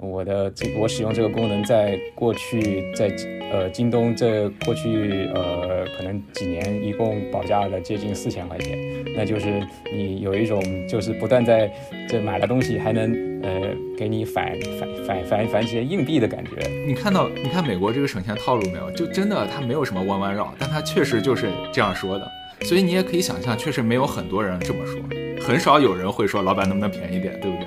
[0.00, 3.10] 我的这我使用这个功能，在过去在
[3.52, 8.78] 呃京东这过去呃可能几年一共保价了接近四千块钱，
[9.14, 9.60] 那就是
[9.92, 11.70] 你有一种就是不断在
[12.08, 16.66] 这买了东西还能呃给你返返返返返些硬币的感觉。
[16.86, 18.90] 你看到你看美国这个省钱套路没有？
[18.92, 22.26] 就真的它没有什么弯弯绕，但它确实就是这样说的。
[22.62, 25.00] 所以你也可以想象，确实没有很多人这么说，
[25.42, 27.66] 很少有人会说老板能不能便宜点，对不对？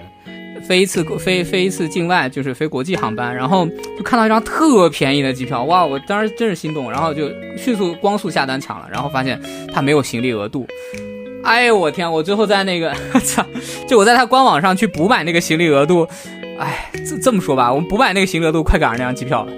[0.68, 3.68] 飞一次飞飞一次境外就是飞国际航班，然后
[3.98, 5.86] 就看到一张特便宜的机票，哇！
[5.86, 9.40] 我当时真是心动，然后就迅速光速下单抢了，然后发现
[9.74, 10.66] 他没有行李额度，
[11.44, 12.10] 哎呦我天！
[12.10, 13.46] 我最后在那个操，
[13.88, 16.08] 就我在他官网上去补买那个行李额度，
[16.58, 19.52] 哎，这这么说吧，我们补买那个行李额度快赶上那张机票了。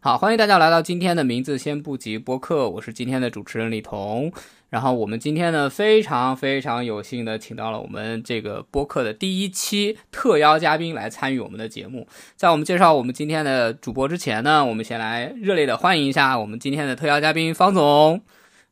[0.00, 4.32] 好，欢迎大家来到今天的名字先不急播客，我是今天的主持人李彤。
[4.72, 12.08] 然后我们今天呢，非常非常有幸的请到了我们这个播客的第一期特邀嘉宾来参与我们的节目。
[12.36, 18.22] 在我们介绍我们今天的主播之前呢，我们先来热烈的欢迎一下我们今天的特邀嘉宾方总，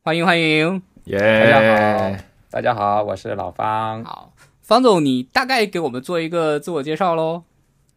[0.01, 1.19] 欢迎欢迎，耶！
[1.19, 2.17] 大家好，
[2.49, 4.03] 大家好，我是老方。
[4.03, 7.43] 好，方总，你大概给我们做一个自我介绍喽。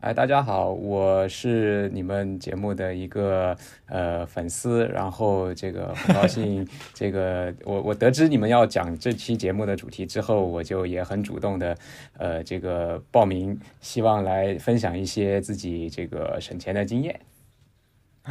[0.05, 11.75] 哎，大家好，我是你们节目的一个呃粉丝，然后这个很高兴， 这个我我得知你们要讲这期节目的主题之后，我就也很主动的
[12.19, 17.19] 呃这个报名，希望来分享一些自己这个省钱的经验，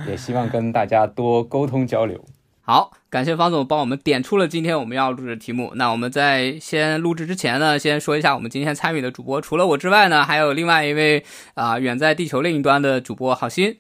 [0.07, 2.23] 也希望跟大家多沟通交流。
[2.65, 5.73] 好，感谢方总帮我们点出了今天我们要录制的题目。
[5.75, 11.25] 那我们在先录制之前呢，先说一下我们今天参与的主播，除了我之外呢，还有另外一位
[11.55, 13.77] 啊，远在地球另一端的主播好心。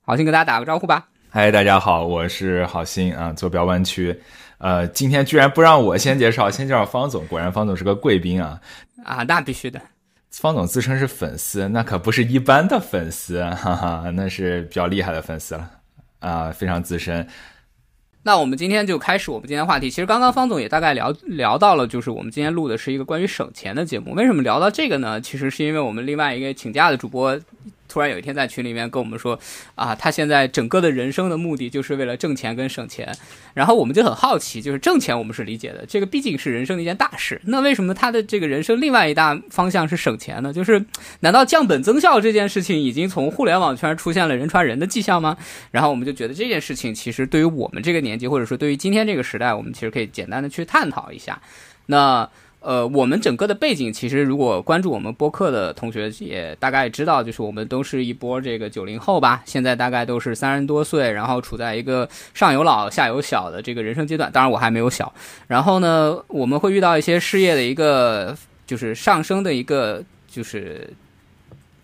[0.00, 1.08] 好心跟大家打个招呼吧。
[1.28, 4.18] 嗨，大家好，我是好心啊，坐标湾区。
[4.56, 7.26] 呃，今天居然不让我先介绍，先介绍方总。
[7.26, 8.58] 果然方总是个贵宾啊。
[9.04, 9.78] 啊，那必须的。
[10.30, 15.70] 方总自称是粉丝，那可不是一般的粉丝，哈哈，那是比较厉害的粉丝了
[16.20, 17.28] 啊，非常资深。
[18.26, 19.88] 那我们今天就开始我们今天话题。
[19.88, 24.14] 其实刚刚方总也大概聊聊到了，就是我们今天录的是一个关于省钱的节目。
[24.14, 25.20] 为什么聊到这个呢？
[25.20, 27.38] 其实是因为我们另外一个请假的主播。
[27.96, 29.40] 突然有一天在群里面跟我们说，
[29.74, 33.10] 啊，他现在整个的人生的目的就是为了挣钱跟省钱。
[33.54, 37.40] 然后我们就很好奇，就是挣钱我们是理解的，这个毕竟是人生的一件大事。
[37.44, 40.52] 那为什么他的这个人生另外一大方向是省钱呢？
[40.52, 40.84] 就是
[41.20, 45.34] 难道降本增效这件事情已经从互联网圈出现了人传人的迹象吗？
[45.70, 51.40] 然后我们就觉得这件事情其实对于我们这个年纪，或者说对于今天这个时代，我们其实可以简单的去探讨一下。
[51.86, 52.28] 那。
[52.66, 64.32] 呃，我们整个的背景其实，如果关注我们播客的同学也大概知道，就是我们都是一波这个九零后吧，现在大概都是三十多岁，然后处在一个上有老下有小的这个人生阶段。
[64.32, 65.14] 当然我还没有小。
[65.46, 70.92] 然后呢，我们会遇到一些事业的一个就是上升的一个就是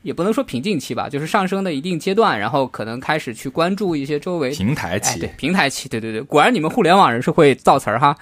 [0.03, 8.17] 也不能说瓶颈期吧，就是上升的一定阶段，然后可能开始去关注一些周围平台期，对平台期，对对对，果然你们互联网人是会造词儿哈。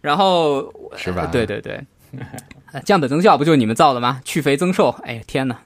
[0.00, 1.28] 然后是吧？
[1.30, 1.78] 对对对。
[2.84, 4.20] 降本增效不就是你们造的吗？
[4.24, 5.58] 去肥增瘦，哎呀天哪！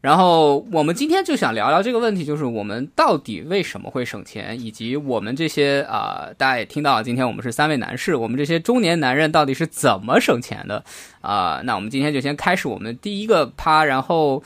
[0.00, 10.84] 然后我们今天就想聊聊这个问题，就是我们到底为什么会省钱，以及我们这些啊，大家也听到，今天我们是三位男士，我们这些中年男人到底是怎么省钱的
[11.20, 11.60] 啊？
[11.64, 14.42] 那我们今天就先开始我们第一个趴，然后。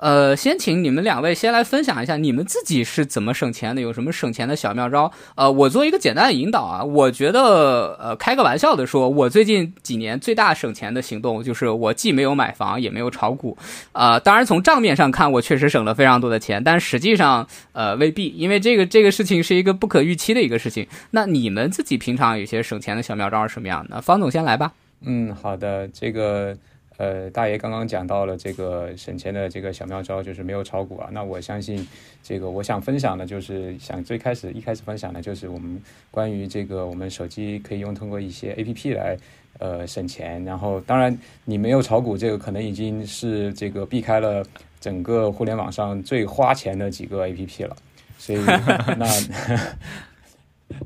[0.00, 5.12] 呃，先请你们两位先来分享一下你们自己是怎么省钱的，有什么省钱的小妙招？
[5.34, 13.56] 呃，我做一个简单的引导啊，我觉得，呃，开个玩笑的说，我最近几年最大省钱的行动就是我既没有买房，也没有炒股，
[13.92, 20.86] 啊，当然从账面上看，我确实省了非常多的钱，但实际上，呃，未必，因为这个这个事情是一个不可预期的一个事情。
[21.10, 24.00] 那你们自己平常有些省钱的小妙招是什么样的？
[24.00, 24.72] 方总先来吧。
[25.04, 26.56] 嗯，好的，这个。
[27.00, 31.08] 呃，大爷刚刚讲到了这个省钱的这个小妙招，就是没有炒股啊。
[31.10, 31.88] 那我相信，
[32.22, 39.16] 这个我想分享的，就是想最开始一开始分享的，就是我们关于这个我们手机可以用通过一些 A P P 来
[39.58, 40.44] 呃省钱。
[40.44, 41.16] 然后，当然
[41.46, 44.44] 你没有炒股，这个可能已经是这个避开了
[44.78, 47.74] 整个互联网上最花钱的几个 A P P 了。
[48.18, 48.38] 所以
[48.98, 49.06] 那。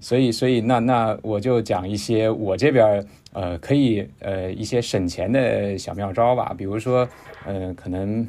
[0.00, 6.54] 所以，所以那那我就讲一些我这边呃可以呃一些省钱的小妙招吧。
[6.56, 7.06] 比如说，
[7.44, 8.26] 呃，可能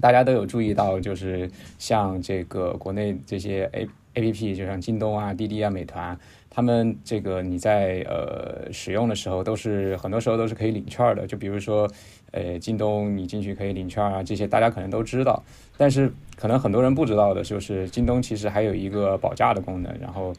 [0.00, 6.18] 大家都有注意到，就是像这个国内这些 A A P P，就像京东啊、滴滴啊、美团，
[6.50, 11.26] 他们这个你在呃使用的时候，都是很多时候都是可以领券的。
[11.26, 11.90] 就比如说，
[12.32, 15.42] 呃，京东你进去可以领券啊，这些大家可能都知道。
[15.76, 20.34] 但是可能很多人不知道的就是，京东其实还有一个保价的功能，然后。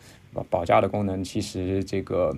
[0.50, 2.36] 保价的功能其实这个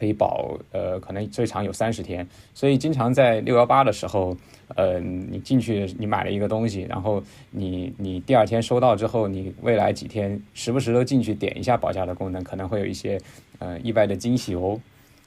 [0.00, 4.34] 可以保呃可能最长有三十天，所以经常在六幺八的时候，
[4.74, 13.20] 呃你进去你买了一个东西，然后你你第二天收到之后，你未来几天时不时都进去点一下保价的功能，可能会有一些
[13.58, 14.80] 呃意外的惊喜哦。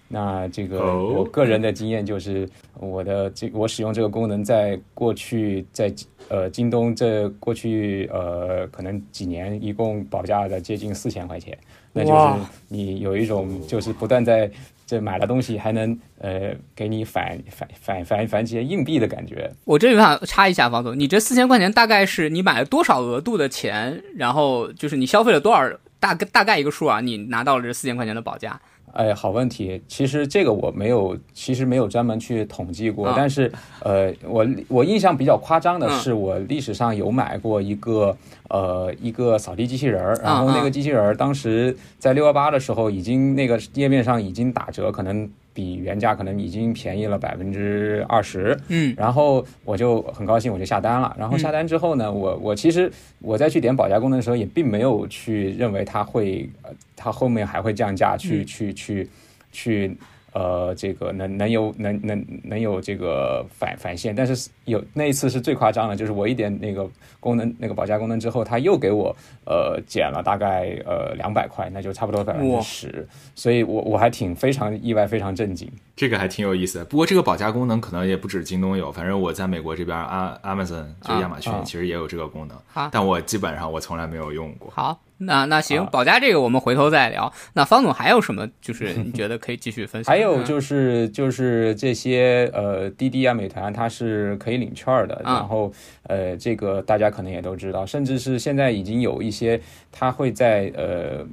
[0.10, 2.48] 那这个我个人的经验就是，
[2.80, 5.92] 我的这我使用这个功能，在过去在
[6.30, 11.58] 呃京东这过去呃可能几年，一共保价的接近四千块钱，
[11.94, 14.50] 那就是你有一种就是不断在
[14.86, 19.50] 这买了东西还能呃给你返返返返返几些硬币的感觉。
[19.64, 25.70] 我这里想插一下，方总，你这四千块钱大概是你买了多少额度的钱，然后就是你消费了多少
[26.00, 27.00] 大概大概一个数啊？
[27.00, 28.60] 你拿到了这四千块钱的保价，
[28.94, 29.82] 哎，好问题。
[29.88, 33.08] 其实这个我没有，其实没有专门去统计过。
[33.08, 33.52] 啊但是，
[33.82, 38.16] 呃，我我印象比较夸张的嗯是，我历史上有买过一个
[38.50, 48.58] 呃一个扫地机器人儿，然后那个机器人儿当时在六幺八的时候，已经那个页面上已经打折，可能比原价可能已经便宜了百分之二十。
[48.70, 51.16] 嗯然后我就很高兴，我就下单了。
[51.20, 59.10] 然后下单之后呢，我我其实我在去点保价功能的时候，也并没有去认为它会，呃，它后面还会降价，去、嗯去去
[59.52, 59.98] 去，
[60.34, 64.16] 呃，这个能能有能能能有这个返返现。
[64.16, 66.90] 但是有那一次是最夸张的，就是我一点那个
[67.20, 69.16] 功能那个保价功能之后，他又给我
[69.46, 73.08] 呃减了大概呃两百块，那就差不多百分之十。
[73.36, 75.72] 所以我我还挺非常意外，非常震惊。
[75.96, 76.86] 这个还挺有意思的。
[76.86, 84.72] 不过这个保价功能可能也不止京东有，反正我在美国这边啊，Amazon 就亚马逊啊其实也有这个功能，好但我基本上我从来没有用过。
[84.72, 87.32] 好，那那行，啊保价这个我们回头再聊。
[87.54, 90.12] 那方总还有什么就是 你觉得可以继续分享？
[90.12, 95.14] 还有嗯就是就是这些呃滴滴啊、美团，它是可以领券儿的。
[95.24, 95.72] 啊然后
[96.08, 99.62] 呃，这个大家可能也都知道，甚至是现在已经有一些，
[99.92, 101.24] 它会在呃。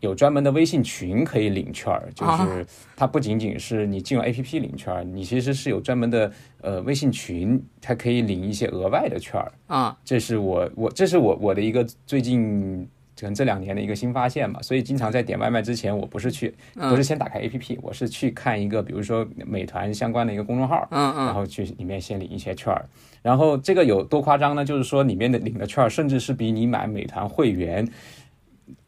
[0.00, 2.66] 有专门的微信群可以领券儿，就啊是
[2.96, 9.52] 它不仅仅是你进入 APP 领券儿，你其实是有专门的呃微信群，它可以领一些额外的券儿。
[9.66, 12.86] 啊这是我我这是我我的一个最近
[13.18, 22.84] 可能这两年的一个新发现吧，所以经常在点外卖之前，我不是去嗯不是先打开 APP，我是去看一个比如说美团相关的一个公众号，嗯嗯然后去里面先领一些券儿。
[23.22, 24.64] 然后这个有多夸张呢？
[24.64, 27.88] 就是说里面的领的券儿，甚至是比你买美团会员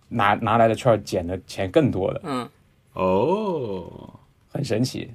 [0.08, 2.20] 拿拿来的券儿减的钱更多的。
[2.24, 2.48] 嗯。
[2.94, 4.18] 哦，
[4.48, 5.10] 很神奇。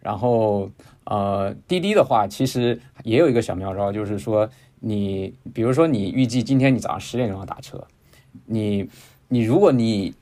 [0.00, 0.70] 然后
[1.04, 4.48] 呃，滴滴的话，其实也有一个小妙招，就是说
[4.80, 7.84] 你比如说你预计今天你早上十点钟要打车，
[8.46, 8.88] 你
[9.26, 10.14] 你如果你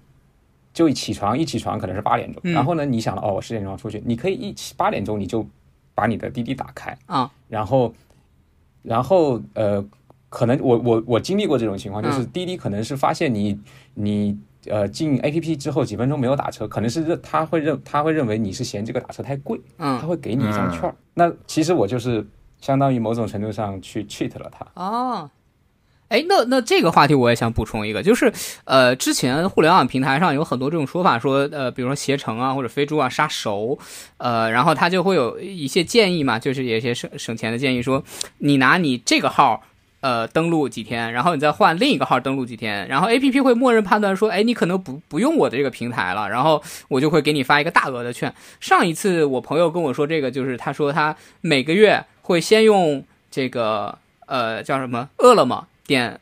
[0.72, 2.52] 就起床一起床可能是八点钟，嗯。
[2.52, 5.46] 然后呢你想了哦我十点钟要出去，你可以一起八点钟你就
[5.94, 7.30] 把你的滴滴打开，啊。
[7.48, 7.94] 然后
[8.82, 9.84] 然后呃，
[10.28, 13.58] 可能我我我经历过这种情况，就是嗯滴滴可能是发现你
[13.94, 14.36] 你
[14.68, 20.94] 呃进 A P P 之后几分钟没有打车，可能是认他会认他会认为你是嫌这个打车太贵，他嗯会给你一张券儿。
[21.14, 22.26] 那其实我就是
[22.60, 24.66] 相当于某种程度上去 cheat 了他。
[24.74, 25.30] 哦。
[26.08, 28.32] 哎，那那这个话题我也想补充一个，就是，
[28.62, 33.76] 呃，之前互联网平台上有很多这种说法说，呃，比如说携程啊或者飞猪啊杀熟，
[34.18, 38.04] 呃，然后他就会有一些建议嘛，就是有一些省省钱的建议，说
[38.38, 39.64] 你拿你这个号，
[40.06, 48.32] 呃，登录几天，然后你再换另一个号登录几天，然后 A P P 会默认判断说，哎，你可能不不用我的这个平台了，然后我就会给你发一个大额的券。
[48.60, 56.20] 上一次我朋友跟我说这个，就是他说他每个月会先用这个呃叫什么饿了么点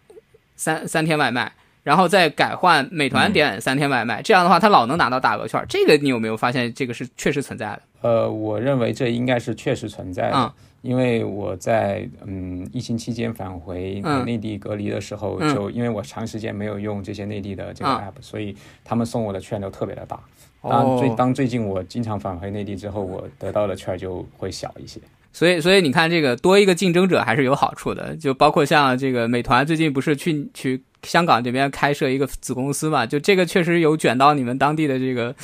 [0.56, 5.62] 三三天外卖，然后再改换美团点三天外卖，这样的话他老能拿到大额券。
[5.68, 7.82] 这个你有没有发现这个是确实存在的？
[8.00, 20.20] 呃，我认为这应该是确实存在的，啊因为我在嗯疫情期间返回嗯内地隔离的时候，嗯就因为我长时间没有用这些内地的这个啊 app，、所以他们送我的券都特别的大。
[20.62, 25.00] 当最哦，当最近我经常返回内地之后，我得到的券就会小一些。
[25.32, 35.34] 所以所以你看这个多一个竞争者还是有好处的，就包括像这个美团最近不是去去香港这边开设一个子公司嘛，就这个确实有卷到你们当地的这个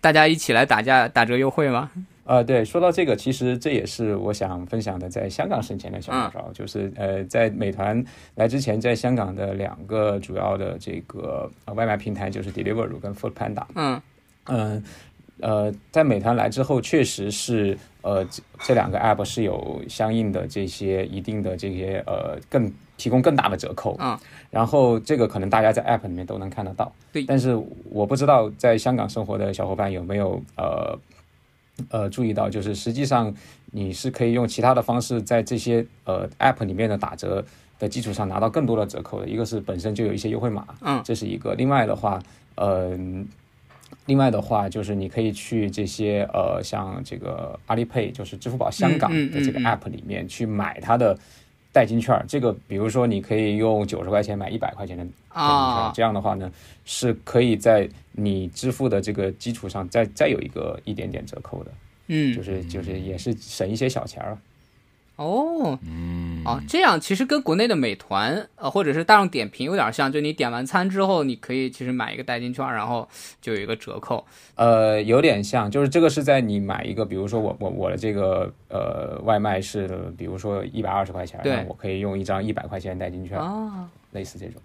[0.00, 1.90] 大家一起来打价打折优惠嘛。
[2.24, 14.00] 呃，对，说到这个，其实这也是我想分享的，在香港省钱的小妙招，就是呃，在美团来之前，在香港的两个主要的这个、呃、外卖平台就是 Deliveroo 跟 Food Panda，嗯。
[14.46, 14.82] 嗯
[15.40, 24.16] 呃，在美团来之后，确实是呃这这两个 app 是有相应的这些一定的这些呃更提供更大的折扣，嗯，
[24.50, 27.24] 然后这个可能大家在 app 里面都能看得到，对。
[27.24, 27.60] 但是
[27.90, 30.96] 我不知道在香港生活的小伙伴有没有呃
[31.90, 33.34] 呃注意到，就是实际上
[33.72, 37.44] 你是可以用其他的方式在这些呃 app 里面的打折
[37.78, 42.22] 的基础上拿到更多的折扣的，一个是本身就有一些优惠码，嗯这是一个，另外的话，
[42.56, 42.98] 呃。
[44.06, 51.16] 另外的话，就是你可以去这些呃，像这个阿里 Pay，就是支付宝香港的这个 App 里面去买它的
[51.72, 52.24] 代金券。
[52.28, 56.52] 这个比如说，你可以用九十块钱买一百块钱的代金券，这样的话呢，
[56.84, 61.70] 是可以在你支付的这个基础上再再有一个一点点折扣的。
[62.08, 64.36] 嗯，就是就是也是省一些小钱儿。
[65.16, 73.08] 哦，嗯，哦，这样其实跟国内的美团呃或者是大众点评有点像，就你点完餐之后，你可以其实买一个代金券，然后
[73.40, 74.26] 就有一个折扣。
[74.54, 84.60] 呃，有点像，就是这个是在你买一个，比如说我我我的这个呃外卖是比如说一百二十块钱，对，我可以用一张一百块钱代金券，啊，类似这种。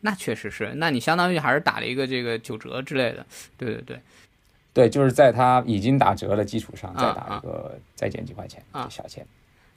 [0.00, 3.26] 那确实是，那你相当于还是打了一个这个九折之类的。
[3.56, 4.00] 对对对，
[4.72, 9.26] 对，就是在它已经打折的基础上再打一个再减几块钱小钱。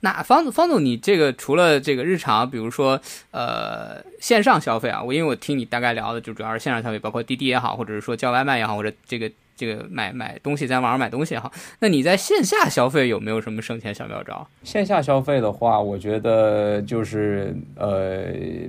[0.04, 14.48] 那方方总，你这个除了这个日常，比如说呃线上消费啊，我因为我听你大概聊的就主要是线上消费，包括滴滴也好，或者是说叫外卖也好，或者这个这个买买东西在网上买东西也好，那你在线下消费有没有什么省钱小妙招？
[14.64, 18.26] 线下消费的话，我觉得就是呃，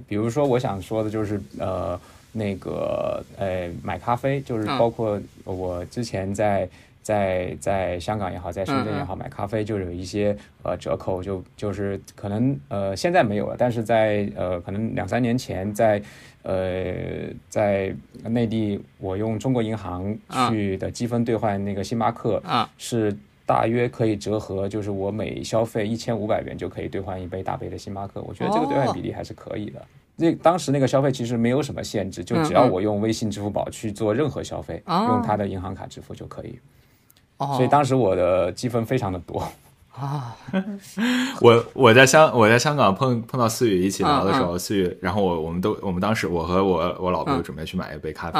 [0.07, 1.99] 比如说我想说的就是呃
[2.33, 6.69] 那个呃买咖啡，就是包括我之前在。
[7.03, 16.01] 在在香港也好，在深圳也好，买咖啡就有一些呃折扣，就就是可能呃现在没有了，但是在呃可能两三年前，在
[16.43, 16.95] 呃
[17.49, 17.95] 在
[18.25, 20.17] 内地，我用中国银行
[20.49, 22.41] 去的积分兑换那个星巴克，
[22.79, 29.85] 是大约可以折合，就是我每消费一千五百元就可以兑换一杯大杯的星巴克，我觉得这个兑换比例还是可以的。
[30.15, 36.59] 那当时那个消费其实没有什么限制，就只要我用微信、支付宝去做任何消费，用他的银行卡支付就可以。
[37.57, 39.43] 所以当时我的积分非常的多
[39.95, 40.35] 啊！
[41.41, 48.39] 我我在香我在香港碰碰到思雨一起聊的时候，思雨，然后我我们都我们当时我和我我老婆准备去买一杯咖啡，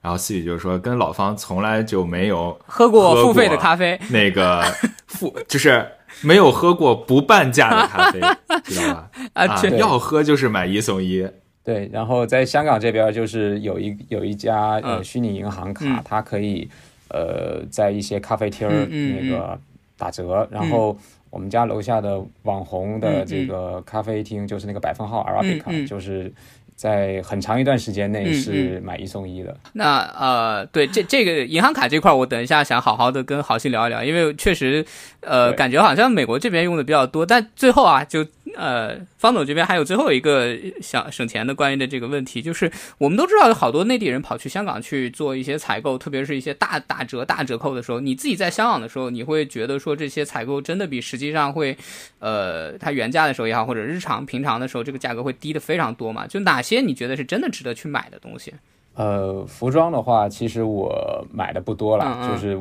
[0.00, 4.62] 然后思雨就说跟老方从来就没有喝过付费的咖啡，那个
[5.06, 5.86] 付 就是
[6.22, 8.20] 没有喝过不半价的咖啡，
[8.64, 9.10] 知道吧？
[9.34, 9.46] 啊，
[9.78, 11.24] 要喝就是买一送一。
[11.62, 16.68] 对，然后在香港这边就是有一有一家呃虚拟银行卡，它可以。
[17.10, 19.58] 呃，在一些咖啡厅儿那个
[19.96, 20.96] 打折，然后
[21.30, 26.32] 我们家楼下的网红的这个咖啡厅，就是那个百分号 Arabica，就是
[26.76, 29.56] 在很长一段时间内是买一送一的。
[29.72, 34.84] 那呃，对这这个银行卡这块，我等一下想好好的跟郝鑫聊一聊，因为确实
[35.20, 38.26] 呃，感觉好像美国这边用的比较多，但最后啊就。
[38.56, 51.76] 呃，方总这边还有最后一个想省钱的关于的这个问题，就是我们都知道有好多内地人跑去香港去做一些采购，特别是一些大打折、大折扣的时候，你自己在香港的时候，你会觉得说这些采购真的比实际上会，
[52.18, 56.26] 呃，它原价的时候也好，或者日常平常的时候，这个价格会低的非常多嘛？
[56.26, 58.54] 就哪些你觉得是真的值得去买的东西？
[58.94, 62.56] 呃，服装的话，其实我买的不多了，就是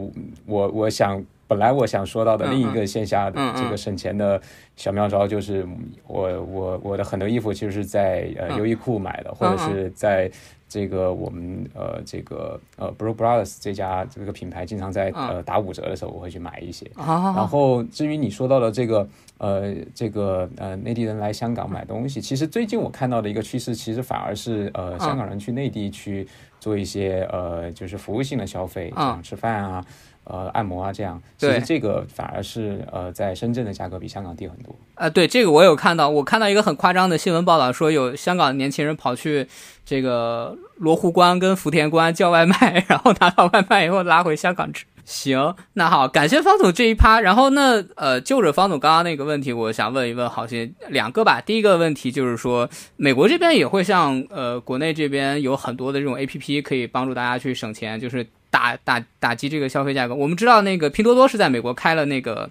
[0.46, 1.24] 我我想。
[1.47, 4.39] 本来我想说到的另一个线下的这个省钱的
[4.75, 5.67] 小妙招，就是
[6.05, 10.29] 我我我的很多衣服其实是在呃优衣库买的，或者是在
[10.67, 16.85] 这个我们呃这个呃 Bro Brothers 这家这个品牌经常在呃打五折的时候，我会去买一些。
[16.97, 26.27] 然后至于你说到的这个呃这个呃内地人来香港买东西，其实最近我看到的一个趋势，其实反而是呃香港人去内地去
[26.59, 29.85] 做一些呃就是服务性的消费，像吃饭啊。
[30.29, 34.75] 呃，按摩啊，这样，其实这个反而是呃，在深圳的价格比香港低很多。
[34.96, 39.48] 呃，对，这个我有看到，我看到一个很夸张的新闻报道，说有香港的年轻人跑去
[39.86, 44.86] 这个罗湖关跟福田关叫外卖，然后拿到外卖以后拉回香港吃。
[45.05, 47.22] 行，那好，感谢方总这一趴。
[47.22, 51.39] 然后那呃，就着方总刚刚那个问题，我想问一问，好些两个吧。
[51.39, 58.27] 第一个问题就是说，美国这边也会像呃国内这边有很多的这种 A P P 可以帮助大家去省钱，就是。
[58.49, 62.49] 打打打击这个消费价格，我们知道那个拼多多是在美国开了那个，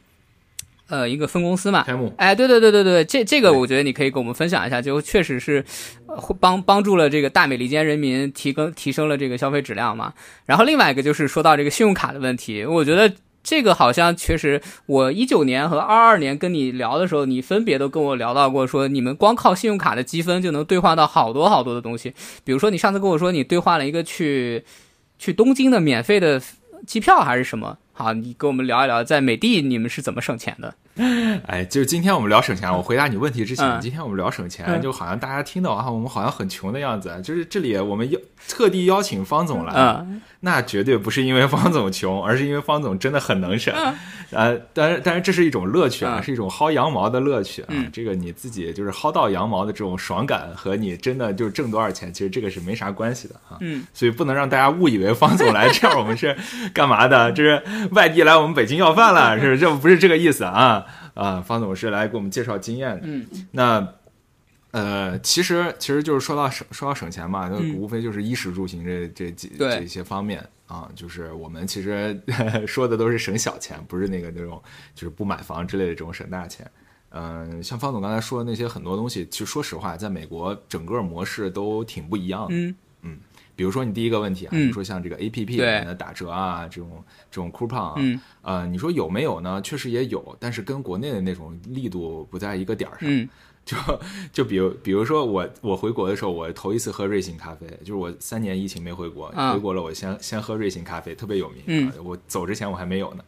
[0.88, 1.82] 呃，一个分公司嘛。
[1.84, 2.12] 开幕。
[2.18, 5.64] 哎，对对对对对，这这个我觉得你可以跟我们分享一下，就确实是
[6.38, 10.12] 帮帮助了这个大美利坚人民提高提升了这个消费质量嘛。
[10.44, 13.12] 然后另外一个就是说到这个信用卡的问题，我觉得
[13.42, 22.12] 这个好像确实，我一九年和二二年跟你聊的时候，你分别都跟我聊到过，说你们光靠信用卡的积分就能兑换到好多好多的东西，
[22.44, 24.62] 比如说你上次跟我说你兑换了一个去。
[25.18, 26.40] 去东京的免费的
[26.86, 27.78] 机票还是什么？
[27.92, 30.74] 好，你跟我们聊一聊，在美的你们是怎么省钱的？
[31.46, 37.20] 哎，就是今天我们聊省钱，我回答你问题之前，嗯今天我们聊省钱，嗯就好像大家听到啊，我们好像很穷的样子。
[37.22, 43.74] 就是这里我们邀特地邀请方总来，嗯那绝对不是因为方总穷，而是因为方总真的很能省。
[44.30, 47.68] 呃，当然，当然这是一种乐趣啊，嗯是一种薅羊毛的乐趣啊。
[47.70, 53.58] 嗯这个你自己就是薅到羊毛的这种爽感，和你真的就是挣多少钱，其实这个是没啥关系的啊。
[53.60, 56.34] 嗯所以不能让大家误以为方总来这样我们是
[56.72, 57.30] 干嘛的？
[57.32, 57.62] 这是
[57.92, 60.85] 外地来我们北京要饭了，是这不是这个意思啊
[61.16, 61.40] 啊！
[61.40, 63.02] 方总是来给我们介绍经验的。
[63.04, 63.94] 嗯那
[64.72, 72.20] 呃，其实其实就是说到省说到省钱嘛，那嗯无非就是衣食住行这这几对这些方面啊，就是我们其实
[72.68, 74.62] 说的都是省小钱，不是那个那种
[74.94, 76.70] 就是不买房之类的这种省大钱。
[77.10, 82.48] 嗯、像方总刚才说的那些很多东西，其实说实话，在美国整个模式都挺不一样的。
[82.50, 82.74] 嗯
[83.56, 89.60] 比如说你第一个问题啊，嗯比如说像这个 A P P 里面的打折啊，这种这种 coupon 啊，嗯呃，你说有没有呢？
[89.62, 93.08] 确实也有，但是跟国内的那种力度不在一个点儿上。
[93.10, 93.28] 嗯
[93.66, 93.76] 就
[94.32, 101.92] 就比如比如说我我回国的时候，我头一次喝瑞幸咖啡，就是我三年疫情没回国，啊回国了我先先喝瑞幸咖啡，特别有名。
[102.04, 103.24] 我走之前我还没有呢，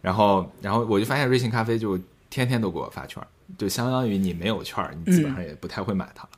[0.00, 2.00] 然后然后我就发现瑞幸咖啡就
[2.30, 3.22] 天天都给我发券，
[3.58, 6.30] 就相当于你没有券，你基本上也不太会买它了。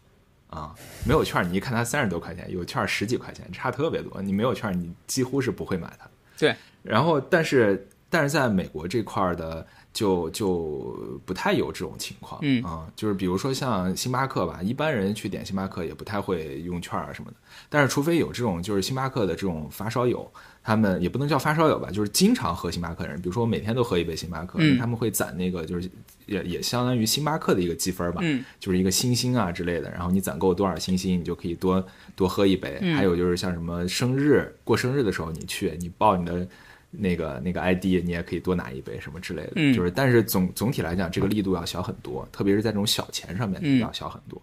[0.57, 4.23] 啊，没有券儿，你一看它三十多块钱，有券儿十几块钱，差特别多。
[4.23, 6.09] 你没有券儿，你几乎是不会买它。
[6.39, 12.63] 对，然后但是但是在美国这块儿的就就不太有这种情况，嗯。
[12.63, 17.37] 啊，就是比如说像星巴克吧，一般人去点星巴克也不太会用券啊什么的，
[17.71, 20.31] 但是除非有这种就是星巴克的这种发烧友，
[20.63, 25.91] 他们也不能叫发烧友吧，就是经常喝星巴克的人，比如说我每天都喝一杯星巴克，嗯他们会攒那个就是
[26.27, 31.83] 也也相当于星巴克的一个积分吧，嗯就是一个星星啊之类的，然后你攒够多少星星，你就可以多
[32.15, 32.79] 多喝一杯。
[32.83, 32.95] 嗯。
[32.95, 36.47] 还有就是像什么生日过生日的时候，你去你报你的
[36.91, 39.53] 那个那个 ID，你也可以多拿一杯什么之类的。
[39.57, 39.75] 嗯。
[39.75, 43.81] 就是但是总总体来讲，这个力度要小很多，特别是在这种小钱上面嗯。
[43.81, 44.41] 要小很多。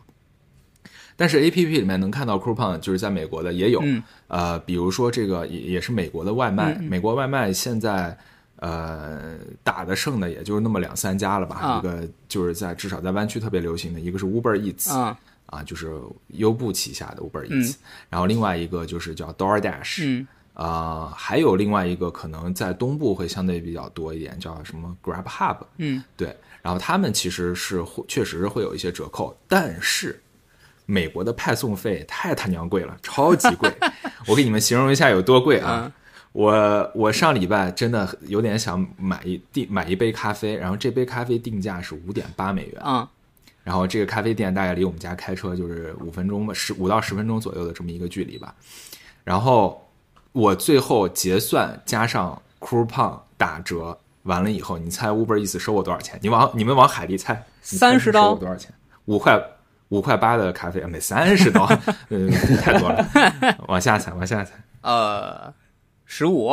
[1.15, 4.03] 但是 A P P 里面能看到 coupon，就是在美国的也有，嗯。
[4.27, 8.17] 呃，比如说这个也也是美国的外卖，美国外卖现在
[8.57, 11.77] 呃打的剩的也就是那么两三家了吧，啊。
[11.79, 15.17] 一个就是在至少在湾区特别流行的，一个是 Uber Eats，、啊。
[15.45, 15.91] 啊，就是
[16.29, 17.61] 优步旗下的 Uber 嗯。
[17.61, 17.75] Eats，、
[18.09, 26.03] 然后另外一个就是叫 DoorDash，嗯啊、还有另外一个可能在东部会相对比较多一点，叫什么 Grab Hub，嗯。
[26.15, 30.21] 对，然后他们其实是会确实是会有一些折扣，但是
[30.85, 33.73] 美国的派送费太他娘贵了，超级贵，
[34.27, 35.83] 我给你们形容一下有多贵啊。
[35.85, 35.93] 嗯。
[36.33, 43.07] 我我上礼拜真的有点想买一定买一杯咖啡，然后这杯咖啡定价是五点八美元，嗯。
[43.63, 48.53] 然后这个咖啡店大概离我们家开车就是五分钟吧，十五到十分钟左右的这么一个距离吧。
[49.23, 49.82] 然后
[50.33, 56.19] 我最后结算加上 coupon 打折完了以后，你猜 Uber Eats 收我多少钱？
[56.21, 58.73] 你往你们往海里猜，你猜30刀收我多少钱？
[59.05, 59.41] 五块
[59.89, 61.65] 五块八的咖啡，啊没三十刀，
[62.09, 62.29] 呃，
[62.61, 63.05] 太多了。
[63.67, 64.53] 往下猜，往下猜。
[64.81, 65.53] 呃
[66.05, 66.51] 十五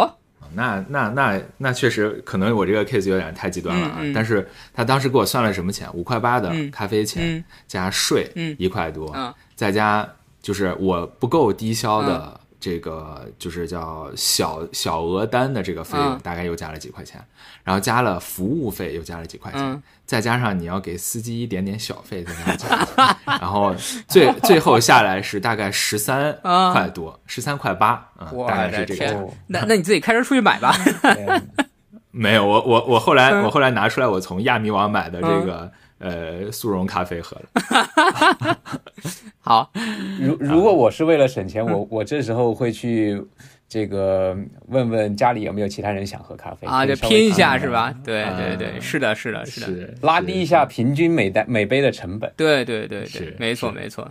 [0.54, 3.96] 那那那那确实可能我这个 case 有点太极端了啊！
[4.00, 5.88] 嗯嗯但是他当时给我算了什么钱？
[5.94, 10.08] 五块八的嗯咖啡钱、嗯加税嗯一块多，嗯再加
[10.42, 16.20] 就是我不够低消的这个就是叫小小额单的这个费用，嗯。
[16.22, 17.20] 大概又加了几块钱，
[17.64, 19.82] 然后加了服务费又加了几块钱，嗯。
[20.04, 23.74] 再加上你要给司机一点点小费，再加上几块钱，然后
[24.06, 30.74] 最最后下来是大概十三啊块多，十三块八，嗯，大概是这个那那你自己开车出去买吧。
[32.12, 33.44] 没有，我我我后来、嗯。
[33.44, 35.70] 我后来拿出来，我从亚米网买的这个、
[36.00, 38.58] 呃速溶咖啡喝了。
[39.40, 39.70] 好，
[40.20, 43.22] 如如果我是为了省钱，我我这时候会去
[43.68, 44.36] 这个
[44.66, 47.94] 问问家里有没有其他人想喝咖啡啊，就拼一下是吧？
[48.04, 52.30] 对对对，啊是的，是的，是的，拉低一下平均每单每杯的成本。
[52.36, 54.10] 对对对对，没错没错，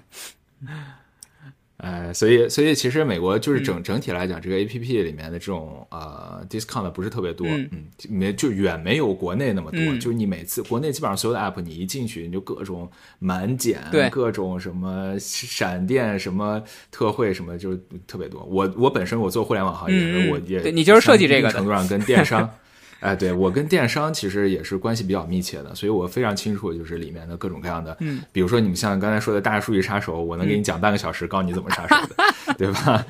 [1.82, 9.80] 呃，所以所以其实美国就是嗯整、整体来讲，这个 A P P 里面的这种呃 discount 不是特别多，嗯嗯，没就远没有国内那么多。
[9.80, 12.90] 嗯就是你每次国内基本上所有的 app，你一进去你就各种
[13.20, 16.62] 满减，对各种什么闪电、什么
[16.92, 18.44] 特惠什么，就是特别多。
[18.44, 22.50] 我我本身我做互联网行业，我也对你就是设计这个的程度上跟电商。
[23.00, 33.06] 哎，对我跟电商其实也是关系比较密切的，所以我非常清楚就是里面的各种各样的，嗯，比如说你们像刚才说的大数据杀手，我能给你讲半个小时，告诉你怎么杀手的， 对吧？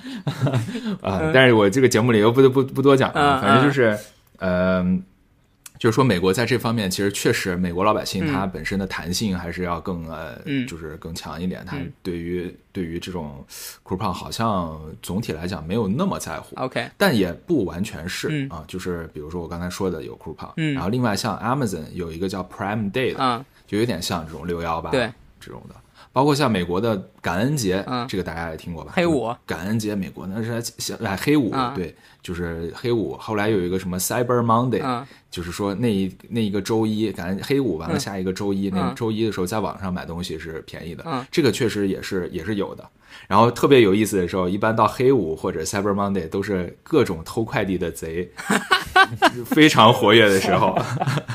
[1.02, 3.98] 啊、但是我这个节目里又不不不多讲反正就是，
[4.40, 5.02] 嗯、
[5.80, 10.68] 就是说，美国在这方面其实确实，美国老百姓他本身的弹性还是要更呃，嗯。
[10.68, 11.64] 就是更强一点。
[11.66, 11.90] 他嗯。
[12.04, 13.44] 对于对于这种
[13.84, 16.54] coupon 好像总体来讲没有那么在乎。
[16.58, 18.50] OK，但也不完全是、嗯。
[18.50, 20.74] 啊，就是比如说我刚才说的有 coupon，、嗯。
[20.74, 23.46] 然后另外像 Amazon 有一个叫 Prime Day 的，嗯。
[23.66, 25.10] 就有点像这种六幺八对。
[25.40, 25.76] 这种的，
[26.12, 28.94] 包括像美国的感恩节，嗯这个大家也听过吧？
[28.96, 33.16] 黑五感恩节，美国那是像哎黑五，嗯对，就是黑五。
[33.16, 42.84] 后来有一个什么 Cyber Monday，、嗯就是说那一那一个周一，感恩黑五完了嗯下一个周一，那嗯个周一的时候在网上买东西是便宜的，嗯这个确实也是也是有的。
[43.28, 48.30] 然后特别有意思的时候，一般到黑五或者 Cyber Monday 都是各种偷快递的贼
[49.46, 50.78] 非常活跃的时候，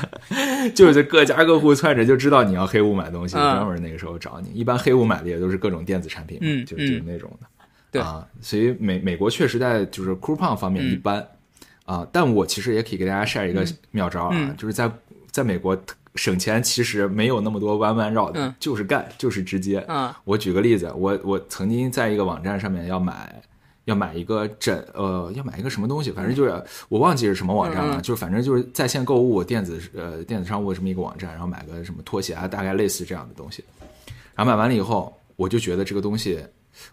[0.75, 3.39] 就是各家各户窜着就知道你要黑五买东西，嗯。
[3.55, 4.49] 专门那个时候找你。
[4.53, 7.47] 一般黑五买的也都是各种电子产品，嗯就就是那种的。
[7.91, 8.01] 对。
[8.01, 10.91] 啊，所以美美国确实在就是 coupon 方面嗯。
[10.91, 11.25] 一般、
[11.85, 14.55] 啊，但我其实也可以给大家 share 一个妙招啊，嗯。
[14.57, 14.91] 就是在
[15.31, 15.77] 在美国
[16.15, 19.83] 省钱其实没有那么多弯弯绕的，嗯就是干，就是直接。
[19.87, 23.41] 嗯我举个例子，我我曾经在一个网站上面要买
[23.85, 33.63] 要买一个枕呃要买一个什么东西，反正就是我忘记是什么网站了，就是反正就是在线购物电子呃电子商务这么一个网站，然后买个什么拖鞋啊，大概类似这样的东西。
[34.35, 36.39] 然后买完了以后，我就觉得这个东西。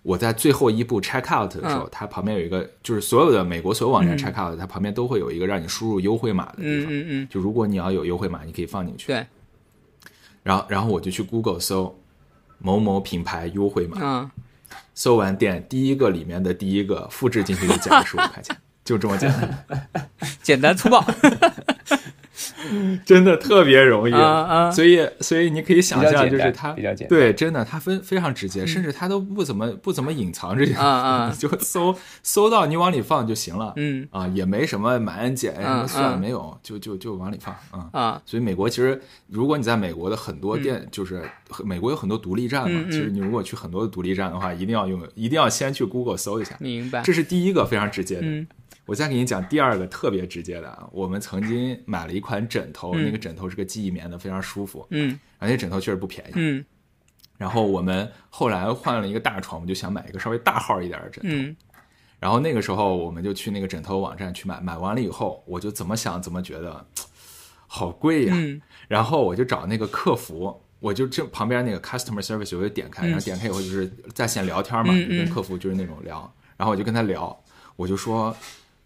[0.02, 1.88] 我在最后一步 check out 的时候，嗯。
[1.90, 4.18] 它旁边有一个，就是所有的美国所有网站嗯。
[4.18, 6.86] check out，、它旁边都会有一个让你输入优惠码的地方。
[6.86, 9.06] 嗯嗯嗯，就如果你要有优惠码，你可以放进去。
[9.08, 9.26] 对，
[10.42, 11.98] 然后然后我就去 Google 搜
[12.58, 14.30] 某某品牌优惠码，嗯。
[14.94, 19.88] 搜完店第一个里面的第一个复制进去就减了十五块钱， 就这么简单，
[20.42, 21.04] 简单粗暴
[23.04, 24.12] 真的特别容易。
[24.12, 30.74] 啊啊，所以所以你可以想象，就是它比较简单对，真的它非非常直接，甚至它都不怎么不怎么隐藏这些，
[31.38, 33.72] 就搜搜到你往里放就行了。
[33.76, 37.88] 嗯啊，也没什么满安检什么嗯算嗯没有，就就就往里放啊。
[37.92, 41.22] 啊所以美国其实，如果你在美国的很多店，就是
[41.64, 48.46] 美国有很多独立站嘛，嗯嗯其实你如果去很多的独立站的话，一定要用，一定要先去 Google 搜一下，明白这是第一个非常直接的。
[48.82, 56.32] 嗯我再给你讲第二个特别直接的啊，我们曾经买了一款枕头，嗯那个枕头是个记忆棉的，非常舒服，嗯然后那枕头确实不便宜。
[56.34, 56.64] 嗯
[57.38, 61.30] 然后我们后来换了一个大床，我们就想买一个稍微大号一点的枕头。
[61.30, 61.56] 嗯
[62.18, 66.86] 然后那个时候我们就去那个枕头网站去买，买完了以后，我就怎么想怎么觉得
[67.66, 68.34] 好贵呀。
[68.36, 77.36] 嗯然后我就找那个客服，我就这旁边那个 customer service 我就点开，嗯然后点开以后就是在线聊天嘛，嗯就跟嗯客服就是那种聊，然后我就跟他聊，
[77.74, 78.36] 我就说，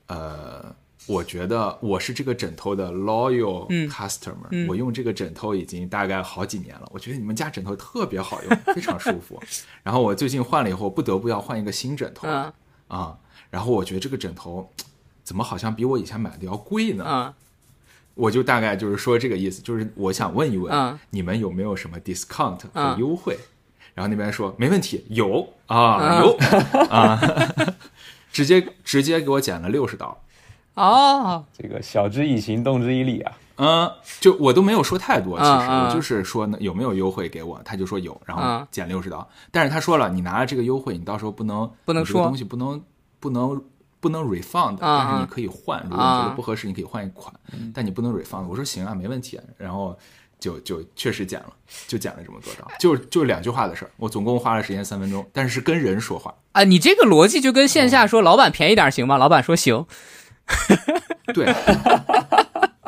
[0.06, 0.74] 呃，
[1.06, 9.40] 我觉得我是这个枕头的 loyal 嗯 customer，、嗯我用这个枕头已经大概好几年了，我觉得你们家枕头特别好用， 非常舒服。
[9.82, 12.28] 然后我最近换了以后，不得不要换一个新枕头。
[12.28, 12.52] 啊、
[12.88, 13.18] 啊
[13.50, 14.70] 然后我觉得这个枕头
[15.22, 17.04] 怎么好像比我以前买的要贵呢？
[17.04, 17.34] 啊
[18.14, 20.98] 我就大概就是说这个意思，就是我想问一问，嗯。
[21.10, 23.36] 你们有没有什么 discount 和嗯优惠？
[23.94, 26.20] 然后那边说没问题，有啊、嗯。
[26.20, 26.36] 有。
[26.88, 27.20] 啊，
[28.36, 30.20] 直接直接给我减了六十刀。
[30.74, 33.32] 哦这个晓之以情，动之以理啊。
[33.56, 39.26] 嗯，就我都没有说太多，其实、我就是说呢有没有优惠给我，他就说有，然后嗯减六十刀。
[39.50, 42.82] 但是他说了，你拿了这个优惠，你到时候不能不能说东西不能
[43.18, 43.64] 不能
[44.00, 47.32] 不能 refund，、嗯但是你嗯可以换，如果你觉得嗯不合适，你可以换一款，
[47.72, 48.46] 但你不能 refund。
[48.46, 49.40] 我说行啊，没问题。
[49.56, 49.98] 然后
[50.38, 51.52] 就就确实剪了，
[51.86, 59.16] 就剪了这么多刀，就就两句话的事儿，我总共花了时间三分钟，但是是跟人说话，啊，你这个逻辑就跟线下说老板便宜点行吗？
[59.16, 59.86] 老板说行。
[61.34, 61.52] 对，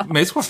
[0.07, 0.41] 没错，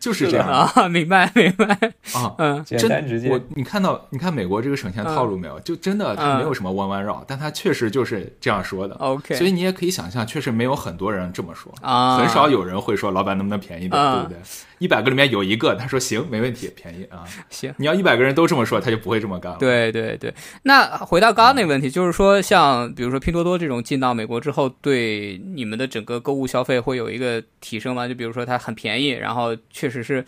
[0.00, 1.78] 就是这样啊，明白明白，
[2.14, 2.34] 啊。
[2.38, 5.58] 嗯简真单直接我你看到你看美国这个省钱套路没有？
[5.60, 8.94] 就真的它没有什么弯弯绕，但它确实就是这样说的。
[8.96, 14.38] OK 所以你也可以想象，确实没有很多人这么说啊很少有人会说老板能不能便宜点，啊对不对？
[14.78, 17.24] 一百个里面有一个他说行，没问题，便宜啊。
[17.48, 17.72] 行。
[17.78, 19.58] 你要一百个人都这么说，他就不会这么干了。
[19.58, 28.06] 对对对，那回到刚刚那个问题，就是说，像比如说拼多多这种进到美国之后，对你们的整个购物消费会有一个提升吗？
[28.06, 30.22] 就比如说它很便宜，然后确实是，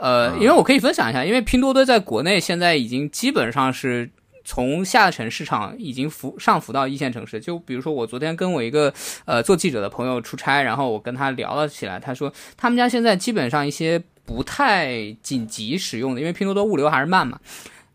[0.00, 4.10] 呃，因为我可以分享一下，因为拼多多在国内现在已经基本上是。
[4.42, 8.92] 从下沉市场已经浮上浮到一线城市，就比如说我昨天跟我一个
[9.26, 17.38] 呃做记者的朋友出差，然后我跟他聊了起来，他说他们家现在基本上一些不太紧急使用的，因为拼多多物流还是慢嘛，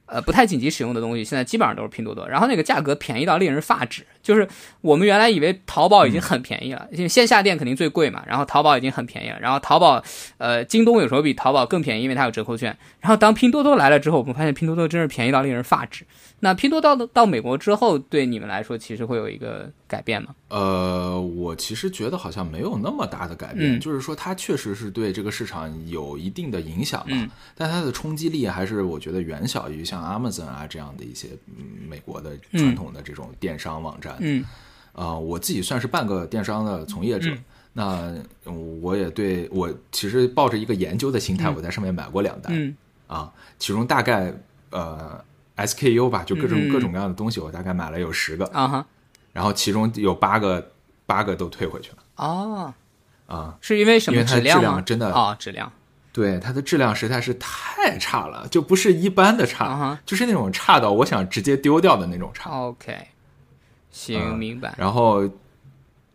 [0.05, 4.05] 呃，不太紧急使用的东西，现在基本上都是拼多多，然后那个价格便宜到令人发指。
[4.25, 4.47] 就是
[4.81, 10.03] 我们原来以为淘宝已经很便宜了，因为线下店肯定最贵嘛，然后淘宝已经很便宜了，然后淘宝，
[10.39, 12.75] 呃，京东有时候比淘宝更便宜，因为它有折扣券。
[12.99, 16.03] 然后当拼多多来了之后，我们发现拼多多真是便宜到令人发指。
[16.39, 20.29] 那拼多多到到美国之后，对你们来说其实会有一个改变吗？
[20.49, 34.14] 呃，我其实觉得好像没有那么大的改变，嗯就是说它确实是对这个市场有一定的影响嘛，嗯但它的冲击力还是我觉得远小于像 Amazon 啊这样的一些嗯美国的传统的这种电商网站。
[34.19, 34.45] 嗯。
[34.93, 37.43] 呃，我自己算是半个电商的从业者，嗯。
[37.77, 38.13] 那
[38.45, 42.75] 嗯我也对我其实抱着一个研究的心态，我在上面买过两单、嗯。
[43.07, 44.33] 啊，其中大概
[44.69, 45.23] 呃
[45.57, 48.85] SKU 吧，就各种、各种各样的东西，我大概买了有十个，啊哈。
[49.33, 50.71] 然后其中有八个
[51.05, 52.73] 八个都退回去了哦，
[53.27, 53.57] 啊。
[53.59, 54.41] 是因为什么因为它的？
[54.41, 55.71] 质量真的哦，质量。
[56.13, 62.49] 对它的质量实在是太差了，就不是一般的差，就是那种差到我想直接丢掉的那种差。
[62.51, 63.09] OK，
[63.95, 64.75] 行，嗯明白。
[64.77, 65.23] 然后，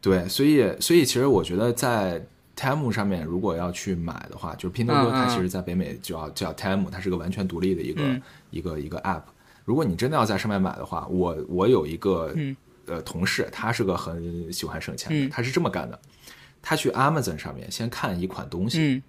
[0.02, 2.22] 对，所以所以其实我觉得在
[2.54, 8.20] Temu 上面，如果要去买的话，就是拼多多它其实在北美就要叫 Temu，它是个完全独立的一个、嗯。
[8.50, 9.22] 一个一个 App。
[9.64, 12.54] 如果你真的要在上面买的话，我我有一个、嗯。
[12.86, 15.30] 呃同事，他是个很喜欢省钱的，嗯。
[15.30, 15.98] 他是这么干的，
[16.60, 18.78] 他去 Amazon 上面先看一款东西。
[18.80, 19.02] 嗯。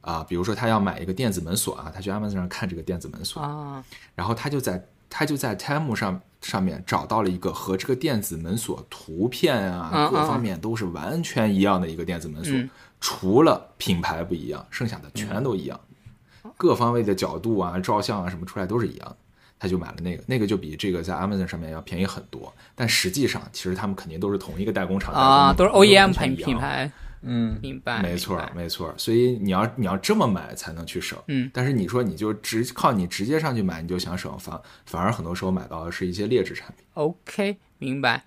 [0.00, 12.70] 啊，比如说他要买一个电子门锁啊，他去 Amazon 上看这个电子门锁，啊然后他就在他就在 Temu 上上面找到了一个和这个电子门锁图片啊嗯各方面都是完全一样的一个电子门锁，嗯。
[13.00, 15.78] 除了品牌不一样，剩下的全都一样，
[16.56, 19.08] 各方位的角度啊、照相啊什么出来都是一样。
[19.08, 19.16] 的。
[19.60, 26.88] 他就买了那个，那个就比这个在 Amazon 上面要便宜很多，但实际上其实他们肯定都是同一个代工厂代工啊，都是 OEM 品牌，
[27.22, 28.00] 嗯，明白？
[28.00, 28.92] 没错没错。
[28.96, 31.18] 所以你要你要这么买才能去省。
[31.28, 36.84] 嗯，但是你说你就直靠你直接上去买，你就想省，反反而很多时候买到的是一些劣质产品。
[36.94, 38.24] OK，明白。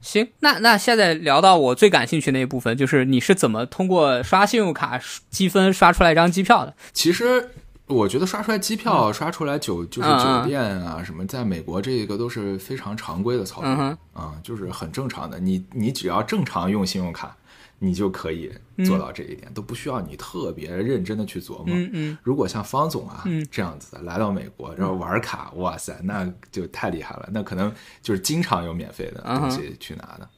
[0.00, 4.98] 行，那那现在聊到我最感兴趣那一部分，就是你是怎么通过刷信用卡
[5.28, 6.74] 积分刷出来一张机票的？
[6.94, 7.50] 其实
[7.84, 13.68] 我觉得刷出来机票、刷出来酒就是酒店啊什么，在美国这个都是非常常规的操作
[14.14, 15.38] 啊、就是很正常的。
[15.38, 17.36] 你你只要正常用信用卡，
[17.82, 18.52] 你就可以
[18.84, 21.68] 做到这一点，都不需要你特别认真的去琢磨。
[21.68, 27.26] 嗯嗯如果像方总啊、嗯这样子的来到美国，然后玩卡，哇塞，那就太厉害了。
[27.32, 30.28] 那可能就是经常有免费的嗯东西去拿的，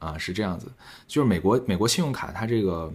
[0.00, 0.70] 啊，是这样子。
[1.06, 2.92] 就是美国美国信用卡它这个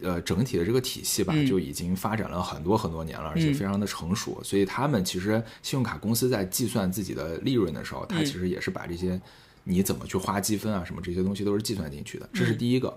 [0.00, 4.38] 呃整体的这个体系吧，嗯就已经发展了很多很多年了，而且嗯非常的成熟。
[4.44, 9.18] 所以他们其实信用卡公司在计算自己的利润的时候，它嗯其实也是把这些
[9.64, 12.94] 你怎么去花积分啊什么这些东西都是计算进去的，这嗯是第一个。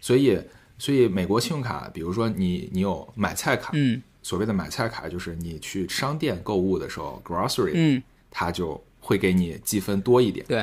[0.00, 0.40] 所以
[0.78, 4.02] 所以美国信用卡，比如说你你有买菜卡，嗯。
[4.20, 10.44] 所谓的买菜卡，就是你去商店购物的时候，grocery，、嗯，它就会给你积分多一点。
[10.46, 10.58] 对，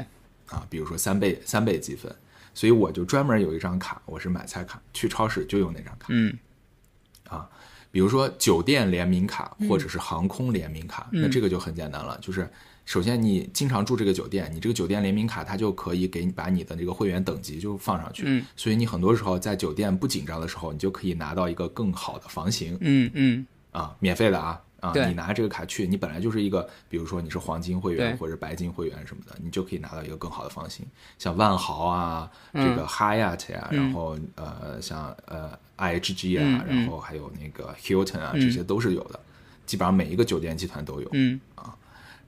[0.48, 2.14] 啊，比如说三倍三倍积分。
[2.54, 6.08] 所以我就专门有一张卡，我是买菜卡，去超市就用那张卡。
[6.10, 6.38] 嗯。
[7.90, 11.24] 比如说酒店联名卡或者是航空联名卡，嗯。
[11.24, 12.48] 那这个就很简单了，就是
[12.86, 18.46] 首先你经常住这个酒店，你这个酒店联名卡它就可以给你把你的这个会员等级就放上去，嗯。
[18.56, 23.48] 所以你很多时候在酒店不紧张的时候，你就可以拿到一个更好的房型，嗯嗯。
[23.72, 30.86] 啊，免费的啊啊，你拿这个卡去，你本来就是一个，比如说你是黄金会员或者白金会员什么的，你就可以拿到一个更好的房型，
[31.18, 33.78] 像万豪啊，嗯这个 Hyatt 呀、嗯。
[33.82, 38.40] 然后呃像呃 IHG 啊，然后还有那个 Hilton 啊，嗯。
[38.40, 39.20] 这些都是有的，
[39.66, 41.10] 基本上每一个酒店集团都有。
[41.14, 41.40] 嗯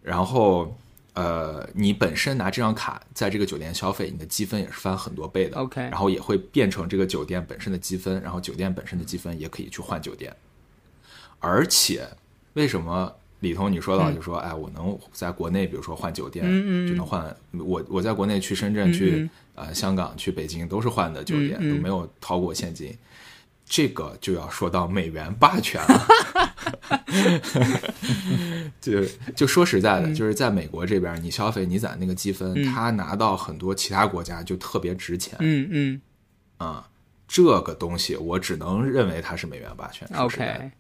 [0.08, 0.74] 然后
[1.16, 5.58] 呃，你本身拿这张卡在这个酒店消费，你的积分也是翻很多倍的。
[5.58, 10.34] OK 然后也会变成这个酒店本身的积分，然后酒店本身的积分也可以去换酒店。
[11.40, 12.08] 而且，
[12.54, 16.46] 为什么李彤你说到就说，哎，我能在国内，比如说换酒店，
[16.88, 22.96] 就能换我我在国内去深圳、嗯去嗯呃香港、去北京都是换的酒店，都没有掏过现金。
[23.68, 26.08] 这个就要说到美元霸权了。
[28.80, 29.04] 就
[29.36, 32.64] 就说实在的，就是在美国这边，你消费你攒那个积分，嗯。
[32.74, 35.36] 他拿到很多其他国家就特别值钱。
[35.40, 36.02] 嗯嗯。
[36.58, 36.90] 啊、
[37.28, 40.72] 这个东西我只能认为它是美元霸权，OK，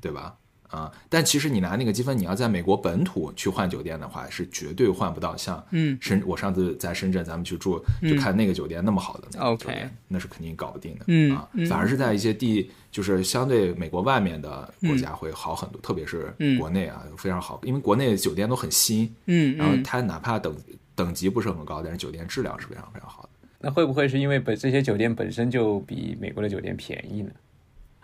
[0.00, 0.34] 对吧？
[0.72, 6.22] 啊、但其实你拿那个积分，你要在美国本土去换酒店的话，是绝对换不到像嗯深。
[6.26, 11.04] 我上次在深圳，咱们去住，嗯就看那个酒店那么好的那个 OK 酒店，那是肯定搞不定的。
[11.08, 20.56] 嗯反而是在一些地，就是相对美国外面的国家会好很多，特别是嗯国内啊，非常好，因为国内的酒店都很新，嗯嗯然后它哪怕等
[20.94, 23.28] 等级不是很高，但是酒店质量是非常非常好的。
[23.60, 27.30] 那会不会是因为本这些酒店本身就比美国的酒店便宜呢？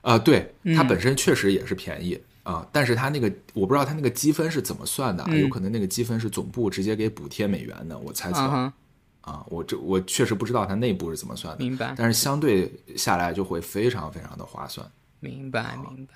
[0.02, 2.18] 啊、对，它嗯本身确实也是便宜
[2.52, 14.90] 啊、但是他那个我不知道他那个积分是怎么算的啊，嗯有可能那个积分是总部直接给补贴美元的，我猜测啊我这我确实不知道它内部是怎么算的，明白但是相对下来就会非常非常的划算。
[15.20, 16.14] 明白明白。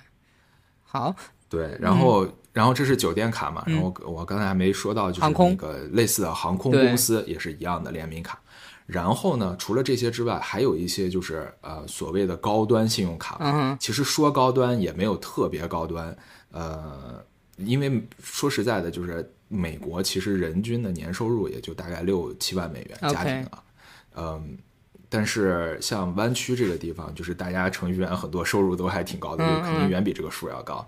[0.81, 1.15] 好，
[1.49, 8.39] 对，然后然后这是酒店卡嘛，然后我刚才还没说到，就是那个类似的航空公司也是一样的联名卡。
[8.85, 13.77] 然后呢，除了这些之外，还有一些就是呃所谓的高端信用卡。
[13.79, 16.15] 其实说高端也没有特别高端，
[16.51, 17.23] 呃，
[17.57, 23.63] 因为说实在的，就是美国其实人均的年收入也就大概六七万美元家庭啊，
[24.15, 24.57] 嗯。
[25.09, 30.83] 但是像湾区这个地方，就是大家程序员很多收入都还挺高的，肯定远比这个数要高。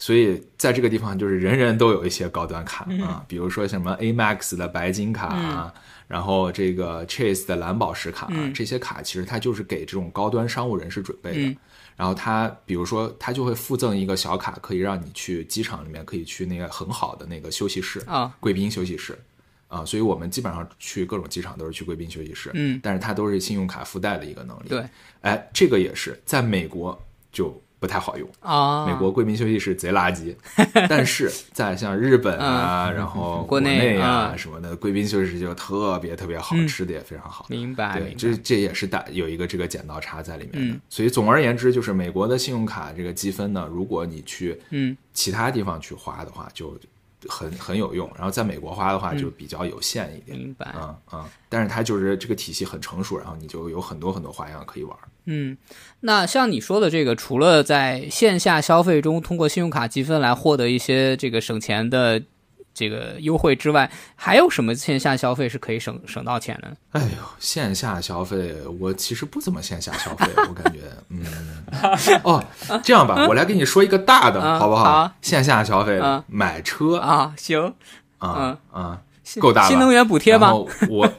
[0.00, 5.72] 所以在这个地方，就是人人都有一些高端卡嗯啊，比如说什么 Amex 的白金卡啊，
[6.08, 11.38] 然后这个 Chase 的蓝宝石卡啊，嗯这些卡其实它就是给这种高端商务人士准备的。
[11.50, 11.56] 嗯
[11.98, 19.18] 然后它，比如说，它就会附赠一个小卡，可以让你去机场里面可以去那个很好的那个休息室啊，贵宾休息室
[19.66, 24.68] 啊，所以我们基本上去各种机场都是去贵宾休息室，嗯，但是它都是信用卡附带的一个能力。
[24.68, 24.88] 对，
[25.22, 26.96] 哎，这个也是在美国
[27.32, 30.34] 就不太好用，啊，美国贵宾休息室贼垃圾，
[30.88, 34.38] 但是在像日本啊，然后嗯国内内啊嗯。
[34.38, 37.46] 什么的，贵宾休息室就特别特别好，吃的也非常好。
[37.48, 40.74] 明白，对，这这也是大有一个这个剪刀差在里面的。
[40.74, 44.96] 嗯所以总而言之，就是美国的信用卡这个积分呢，如果你去嗯。
[45.12, 46.78] 其他地方去花的话，就
[47.28, 50.38] 很很有用；然后在美国花的话，就比较有限一点。
[50.38, 54.96] 明白，嗯嗯，但是它就是这个体系很成熟，然后你就有很多很多花样可以玩。
[55.30, 55.58] 嗯，
[56.00, 62.22] 那像你说的这个，除了在线下消费中通过信用卡积分来获得一些这个省钱的
[62.72, 66.76] 这个优惠之外，还有什么线下消费是可以省省到钱的呢？
[66.92, 71.26] 哎呦，线下消费我其实不怎么线下消费，我感觉，嗯，
[72.24, 72.42] 哦，
[72.82, 74.84] 这样吧，我来给你说一个大的，啊好不好？
[74.84, 77.74] 好线下消费，啊买车啊，行，
[78.16, 79.02] 啊啊，
[79.38, 80.54] 够大了新能源补贴吗？
[80.88, 81.12] 我，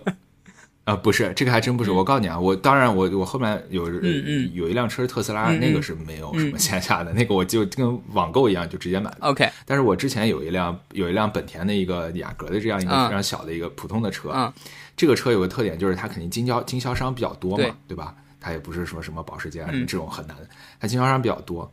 [0.89, 1.91] 啊，不是，这个还真不是。
[1.91, 9.17] 我告诉你啊，我当然我我后面有嗯有一辆车是特斯拉，那个是没有什么线下的，那个我就跟网购一样就直接买的。
[9.19, 13.05] OK，但是我之前有一辆有一辆本田的一个雅阁的这样一个嗯。
[13.07, 14.51] 非常小的一个普通的车，嗯。
[14.97, 18.15] 这个车有个特点就是它肯定经销经销商比较多嘛，对对吧？
[18.41, 19.73] 它也不是说什么保时捷啊嗯。
[19.75, 20.35] 什么这种很难，
[20.79, 21.71] 它经销商比较多。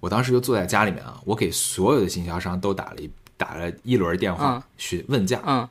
[0.00, 4.62] 我当时就坐在家里面啊，我给所有的经销商都打了一打了一轮电话嗯。
[4.76, 5.68] 询问价，嗯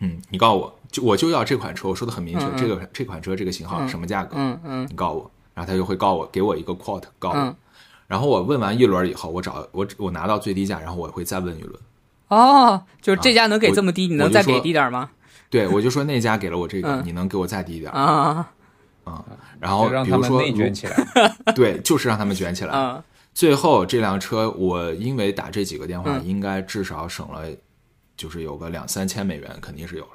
[0.00, 4.86] 嗯，你告诉我，就我就要这款车，我说的很明确，这个这款车这个型号、嗯什么价格，嗯嗯。
[4.90, 7.54] 你告诉我，然后他就会告我给我一个 quote 告我，嗯，
[8.06, 11.78] 然后我问完一轮以后，我找我我拿到最低价，然后我会再问一轮，
[12.28, 15.10] 哦，就是这家能给这么低，你能再给低点吗？
[15.50, 17.02] 对我就说那家给了我这个，嗯。
[17.04, 18.46] 你能给我再低一点啊
[19.04, 19.24] 啊、
[19.58, 20.96] 然后比如说他们内卷起来。
[21.54, 22.72] 对，就是让他们卷起来。
[22.72, 26.24] 啊最后这辆车我因为打这几个电话，嗯。
[26.26, 27.44] 应该至少省了，
[28.20, 30.10] 就是有个两三千美元，肯定是有了。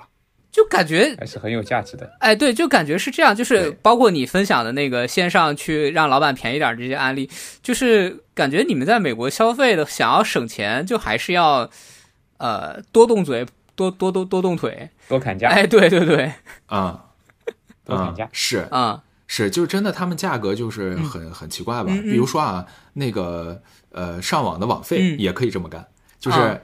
[0.52, 2.16] 就感觉还是很有价值的。
[2.20, 7.28] 哎，对，就感觉是这样，就是包括你分享的那个线上去让老板便宜点儿这些案例，
[7.64, 11.68] 就是感觉你们在美国消费的想要省钱，就还是要
[12.38, 14.92] 呃多动嘴，多多多多动腿。
[15.10, 16.32] 多砍价，哎，对对对，
[16.68, 17.06] 啊、啊、
[17.84, 18.30] 多砍价。
[18.32, 21.92] 是啊是，就是真的，他们价格就是很、很奇怪吧？
[22.04, 23.60] 比如说啊，那个
[23.92, 25.86] 呃，上网的网费嗯也可以这么干，
[26.20, 26.58] 就是啊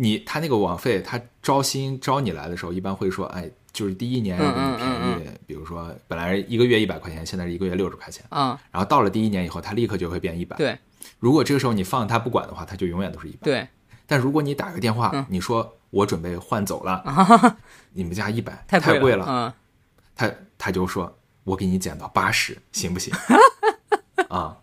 [0.00, 10.56] 你他那个网费，他招新招你来的时候，一般会说，哎，就是第一年给嗯你便宜，比如说本来一个月一百块钱，现在是一个月六十块钱，嗯，然后到了第一年以后，他立刻就会变一百。
[10.56, 10.78] 对
[11.18, 13.38] 如果这个时候你放他不管的话，他就永远都是一百。
[13.42, 13.68] 对，
[14.06, 17.02] 但如果你打个电话，嗯你说我准备换走了，
[17.92, 19.52] 你们家一百太太贵了，嗯
[20.14, 23.12] 他他就说我给你减到八十，行不行？
[24.30, 24.56] 啊，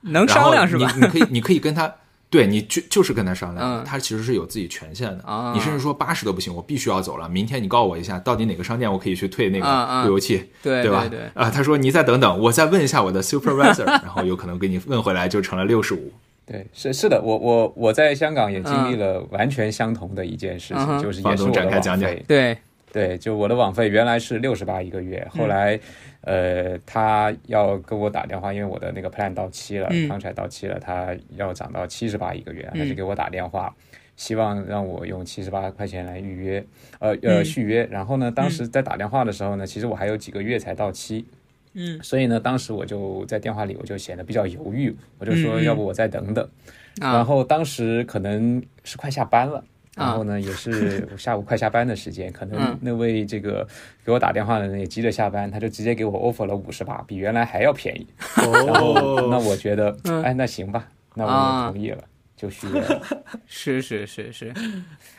[0.00, 0.90] 能商量是吧？
[0.94, 1.94] 你你可以你可以跟他。
[2.30, 5.24] 对你就就是跟他商量，嗯他其实是有自己权限的。
[5.24, 7.28] 啊你甚至说八十都不行，我必须要走了。
[7.28, 11.06] 明天你告诉我一下，到底哪个商店我可以去退那个路由器，对吧？
[11.08, 16.12] 对，啊，他说你再等等，我再问一下我的 supervisor， 然后有可能给你问回来就成了六十五。
[16.44, 22.24] 对，是是的，我我我在香港也经历了完全相同的一件事情，嗯就是房东也是我的展开讲讲网费。
[22.26, 22.58] 对，
[22.90, 25.78] 对，就我的网费原来是六十八一个月，后来，
[26.22, 33.74] 呃，他要跟我打电话，因为我的那个 plan 到期了嗯，contract 到期了，他要涨到七十八一个月，他嗯就给我打电话，
[34.16, 36.64] 希望让我用七十八块钱来预约，
[36.98, 37.86] 呃呃嗯续约。
[37.86, 41.24] 然后呢，当时在打电话的时候呢，其实我还有几个月才到期，
[41.74, 46.46] 嗯所以呢，当时我就在电话里我就显得比较犹豫，我就说要不我再等等。
[47.00, 49.64] 然啊后当时可能是快下班了。
[49.98, 53.66] 啊然后呢，也是下午快下班的时间，可能嗯那位这个
[54.04, 58.06] 给我打电话的人也急着下班，他就直接给我 offer 了五十八，比原来还要便宜。
[58.36, 62.02] 然后那我觉得，嗯哎，那行吧，那我同意了，
[62.36, 63.00] 就续约了。
[63.46, 64.54] 是是是是，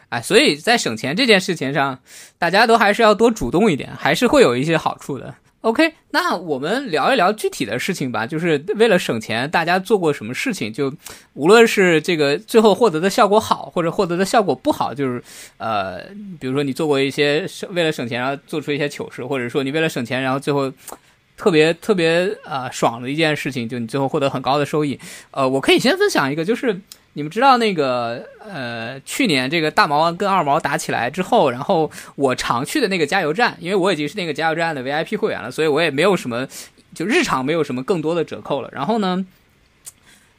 [0.10, 2.00] 哎，所以在省钱这件事情上，
[2.38, 5.36] 大家都还是要多主动一点，还是会有一些好处的。
[5.62, 8.26] OK，那我们聊一聊具体的事情吧。
[8.26, 10.72] 就是为了省钱，大家做过什么事情？
[10.72, 10.93] 就
[11.34, 15.22] 无论是这个最后获得的效果好，或者获得的效果不好，就是
[15.58, 16.00] 呃，
[16.39, 20.72] 比如说你做过一些为了省钱然后做出一些糗事，或者说你为了省钱然后最后
[21.36, 24.98] 特别特别呃爽的一件事情，就你最后获得很高的收益。
[25.32, 26.80] 呃，我可以先分享一个，就是。
[27.20, 36.47] 你们知道那个呃，去年这个大毛跟二毛打起来之后，然后我常去的那个加油站，因为我已经是那个加油站的 VIP 会员了，所以我也没有什么
[36.95, 38.70] 就日常没有什么更多的折扣了。
[38.72, 39.26] 然后呢，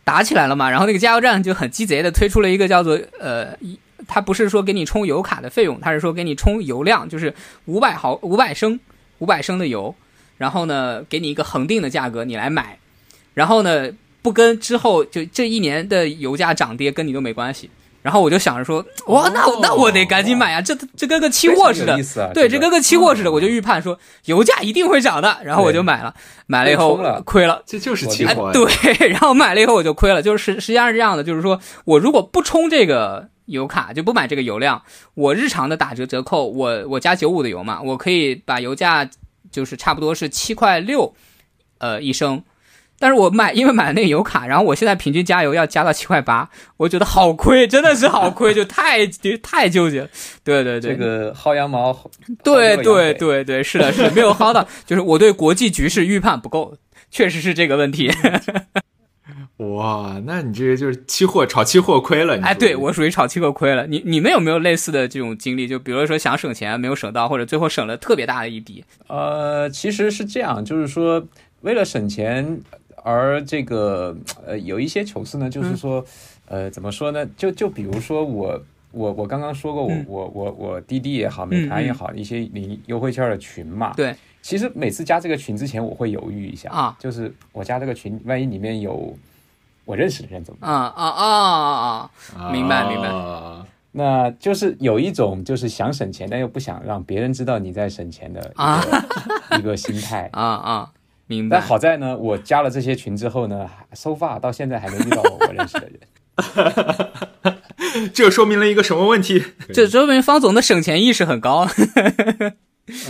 [0.04, 3.54] 打起来了嘛，然后那个加油站就很鸡贼的推出了一个叫做呃，
[4.08, 7.34] 它不是说给你充油卡的费用，它是说给你充油量，就是
[7.66, 8.80] 五百毫五百升
[9.18, 9.94] 五百升的油，
[10.38, 12.78] 然后呢给你一个恒定的价格你来买，
[13.34, 13.90] 然后呢。
[14.22, 17.70] 不跟之后就这一年的油价涨跌跟你都没关系，
[18.02, 21.98] 然后我就想着说，哇，那那我得赶紧买啊，这这跟个期货似的，
[22.32, 26.14] 对，这跟个期货似的，我就预判说油价一定会涨的，然后我就买了，
[26.46, 28.68] 买了以后亏了，这就是期货，对，
[29.08, 34.82] 然后买了以后我就亏了，就是实实际上是这样的，就是说我如果不充这个油卡，就不买这个油量，
[35.14, 39.08] 我日常的打折折扣，我我加九五的油嘛，我可以把油价
[39.50, 41.14] 就是差不多是七块六，
[41.78, 42.42] 呃一升。
[43.00, 49.06] 但是我买，因为买了那个油卡，然后我现在平均加油要加到七块八，我觉得好亏，真的是好亏，就太
[49.42, 50.08] 太纠结了。
[50.44, 51.98] 对对对，这个薅羊毛，
[52.44, 56.76] 对对对对，是的，是没有薅到，就是我对国际局势预判不够，
[57.10, 58.12] 确实是这个问题。
[59.56, 62.38] 哇，那你这个就是期货炒期货亏了？
[62.42, 63.86] 哎，对我属于炒期货亏了。
[63.86, 65.66] 你你们有没有类似的这种经历？
[65.66, 68.84] 就比如说想省钱没有省到，或者最后省了特别大的一笔？
[69.08, 71.26] 呃，其实是这样，就是说
[71.62, 72.60] 为了省钱。
[73.02, 76.04] 而这个呃，有一些糗事呢，就是说，
[76.46, 77.26] 呃，怎么说呢？
[77.36, 78.60] 就就比如说我
[78.92, 83.92] 我我刚刚说过，我我我我滴滴也好，美团也好，一些领优惠券的群嘛。
[83.96, 84.14] 对。
[84.42, 89.14] 其实每次加这个群之前，我会犹豫一下啊，就是我加这个群，万一里面有
[89.84, 90.70] 我认识的人怎么办？
[90.70, 92.50] 啊啊啊啊！
[92.50, 93.10] 明白明白。
[93.92, 100.92] 那就是有一种就是想省钱，但又不想让别人知道你在省钱的一个一个心态啊 啊。
[101.30, 101.56] 明白。
[101.56, 106.00] 但好在呢，我加了这些群之后呢，so far 到现在还没遇到我认识的人。
[108.12, 109.42] 这说明了一个什么问题？
[109.72, 111.68] 这说明方总的省钱意识很高。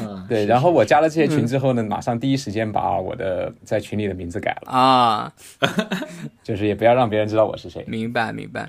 [0.02, 0.44] 嗯，对。
[0.44, 5.32] 然后我加了这些群之后呢，马上第一时间把我的在群里的名字改了啊，
[6.44, 7.82] 就是也不要让别人知道我是谁。
[7.88, 8.68] 明白，明白。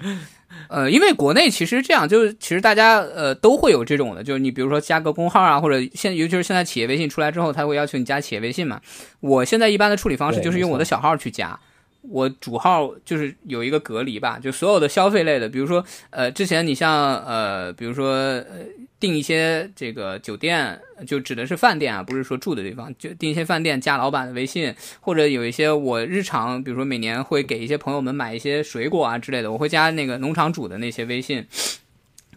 [0.67, 8.79] 呃，因为国内其实这样，就是其实大家呃都会有这种的，就是你比如说加个工号啊，或者现尤其是现在企业微信出来之后，他会要求你加企业微信嘛。
[9.19, 11.59] 我现在一般的处理方式就是用我的小号去加。
[12.01, 18.65] 我主号就是有一个隔离吧，就所有的消费类的，比如说，呃，之前你像呃，比如说呃，
[18.99, 31.45] 订一些这个酒店，就指的是饭店啊，不是说住的地方，就订一些饭店加老板的微信，或者有一些我日常，比如说每年会给一些朋友们买一些水果啊之类的，我会加那个农场主的那些微信。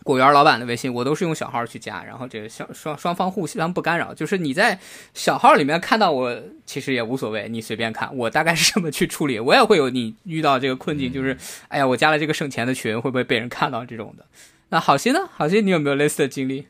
[0.05, 4.79] 果园老板的微信，我都是用小号去加，然后这个小双双方互相不干扰，就是你在
[5.15, 9.41] 小号里面看到我，其实也无所谓，你随便看，我大概是这么去处理。
[9.41, 11.35] 我也会有你遇到这个困境，就是
[11.69, 14.27] 哎呀，我加了这个省钱的群，会不会被人看到这种的？
[14.69, 15.21] 那好心呢？
[15.33, 16.67] 好心你有没有类似的经历？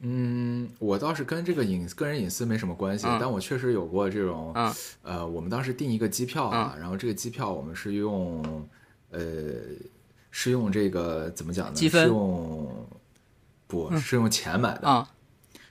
[0.00, 4.54] 嗯，我倒是跟这个隐个人隐私没什么关系，但我确实有过这种，
[5.02, 8.68] 呃，我们当时订一个机票啊，然后这个机票我们是用，
[9.12, 9.20] 呃。
[10.30, 11.72] 是用这个怎么讲呢？
[11.74, 12.02] 积分？
[12.02, 12.86] 是用
[13.66, 15.08] 不是用钱买的啊？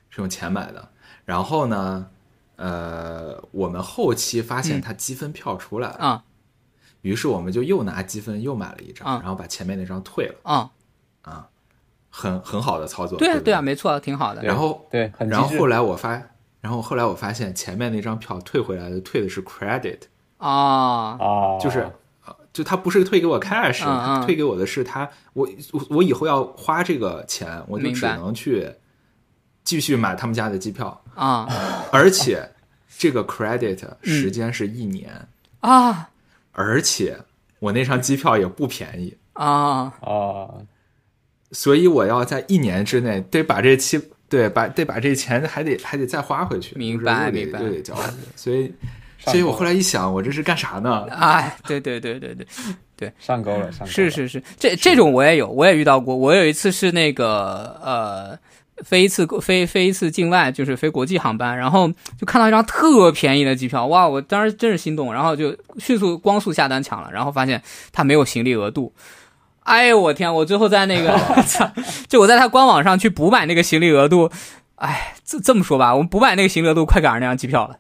[0.10, 0.90] 是用钱买的。
[1.26, 2.08] 然后呢，
[2.56, 6.24] 呃，我们后期发现它积分票出来了啊，
[7.02, 10.72] 于是我们就又拿积分又买了一张，然后把前面那张退了啊
[11.22, 11.50] 啊，
[12.10, 13.18] 很很好的操作。
[13.18, 14.42] 对啊对啊，没错，挺好的。
[14.42, 16.22] 然后对，然后后来我发，
[16.62, 20.00] 然后后来我发现前面那张票退回来的退的是 credit
[20.38, 21.90] 啊啊，就是。
[22.60, 25.48] 就他不是退给我 cash，他退给我的是他我
[25.90, 28.70] 我以后要花这个钱，我就只能去
[29.64, 31.48] 继续买他们家的机票啊，
[31.90, 32.52] 而且
[32.98, 35.30] 这个 credit 时间是一年
[35.62, 36.10] 啊，
[36.52, 37.18] 而且
[37.60, 39.94] 我那张机票也不便宜啊。
[40.02, 40.50] 啊，
[41.54, 47.96] 所以我要在一年之内得把这期对把得把这钱还得还得再花回去，明白明白，又得交，
[48.36, 48.74] 所以。
[49.20, 51.06] 所以我后来一想，我这是干啥呢？
[51.12, 52.48] 哎，对对对对对
[52.96, 56.16] 对，上钩了，上钩是是是，这这种我也有，我也遇到过。
[56.16, 58.40] 我有一次是那个呃，
[58.84, 64.08] 飞一次飞飞一次境外，就是飞国际航班，然后就看到一张特便宜的机票，哇！
[64.08, 67.62] 我当时真是心动，然后就迅速光速下单抢了，然后发现
[67.92, 68.94] 它没有行李额度。
[69.64, 70.34] 哎呦我天！
[70.34, 71.20] 我最后在那个，
[72.08, 74.32] 就我在他官网上去补买那个行李额度。
[74.76, 77.76] 哎，这这么说吧，我们补买那个行李额度快赶上那张机票了。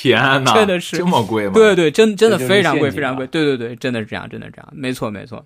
[0.00, 1.52] 天哪，真的是这么贵吗？
[1.54, 3.26] 对对，真真的非常贵，非常贵。
[3.26, 5.44] 对对对，真的是这样，真的是这样，没错没错。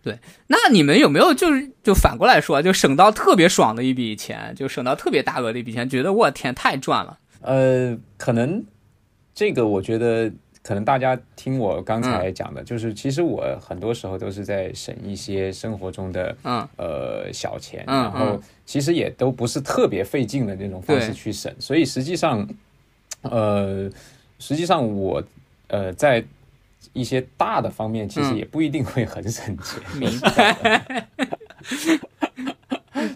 [0.00, 7.18] 对，那你们有没有就是就反过来说，就省到特别爽的一笔钱，就省到特别大额的一笔钱，觉得我天太赚了。
[7.40, 8.64] 呃，可能
[9.34, 10.30] 这个我觉得，
[10.62, 22.48] 可能大家听我刚嗯才讲的，就是其实我很多时候都是在省一些生活中的嗯呃小钱，嗯然后其实也都不是特别费劲的那种方式去省，所以实际上，
[23.22, 23.90] 呃，
[24.38, 25.22] 实际上我
[25.68, 26.24] 呃在
[26.92, 29.80] 一些大的方面，其实嗯也不一定会很省钱。
[29.98, 31.06] 明白。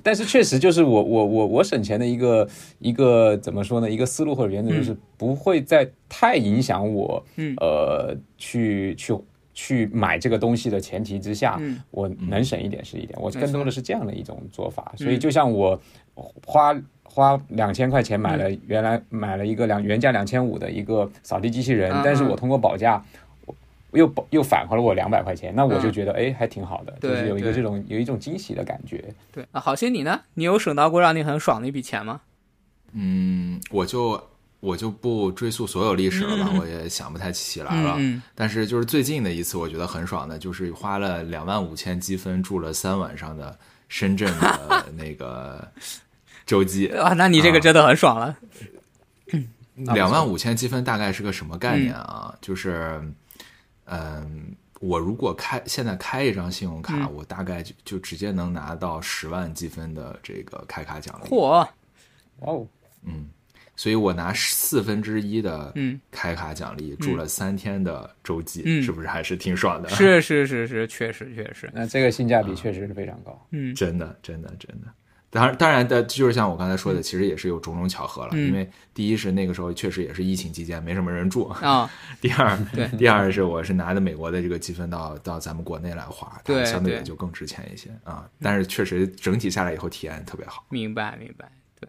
[0.05, 2.49] 但是确实就是我我我我省钱的一个
[2.79, 3.91] 一个怎么说呢？
[3.91, 9.15] 一个思路或者原则就是不会在太影响我，嗯呃，去去
[9.55, 13.19] 去买这个东西的前提之下，嗯我能省一点是一点。
[13.21, 14.93] 我更多的是这样的一种做法。
[14.97, 15.81] 所嗯以就像我
[16.47, 16.75] 花
[17.13, 23.05] 花两千块钱买嗯了原来买了一个两原价两千五的一个扫地机器人，但是我通过保价。
[23.95, 29.05] 我又保又返回了我两百块钱，那我就嗯觉得哎还挺好的，就是有一个这种有一种惊喜的感觉。
[29.31, 30.19] 对啊，好心你呢？
[30.33, 32.23] 你有省到过让你很爽的一笔钱吗？
[32.95, 34.19] 嗯，我就
[34.61, 37.97] 我就不追溯所有历史了吧，我也想不太起来了。
[37.99, 43.55] 嗯但是就是最近的一次，我觉得很爽的，就是花了两万五千积分住了三晚上的
[43.91, 45.69] 深圳的 那个
[46.47, 46.89] 洲际。
[46.89, 48.37] 嗯啊，那你这个真的很爽了。
[49.75, 52.37] 两万五千积分大概是个什么概念啊？
[52.41, 53.03] 就是，
[53.87, 61.29] 嗯，我如果开现在开一张信用卡，嗯我大概就就直接能拿到十万积分的这个开卡奖励。
[61.29, 61.69] 嚯，哇
[62.41, 62.67] 哦，
[63.05, 63.31] 嗯，
[63.75, 69.89] 所以我拿四分之一的嗯开卡奖励，住了三天的洲际，嗯是不是还是挺爽的？
[69.89, 71.69] 是是是是，确实确实。
[71.73, 73.47] 那这个性价比确实是非常高。
[73.51, 74.87] 嗯真的，真的，真的。
[75.33, 78.31] 当然，当然的，就是像我刚才说的，其实也是有种种巧合了。
[78.33, 88.29] 嗯因为第一是那个时候确实也是疫情期间，没什么人住；啊， 第二，对 第二是我是拿着美国的这个积分到到咱们国内来花，它相对也就更值钱一些啊。
[88.43, 90.67] 但是确实整体下来以后体验特别好。
[90.69, 91.51] 明白明白。
[91.81, 91.89] 对，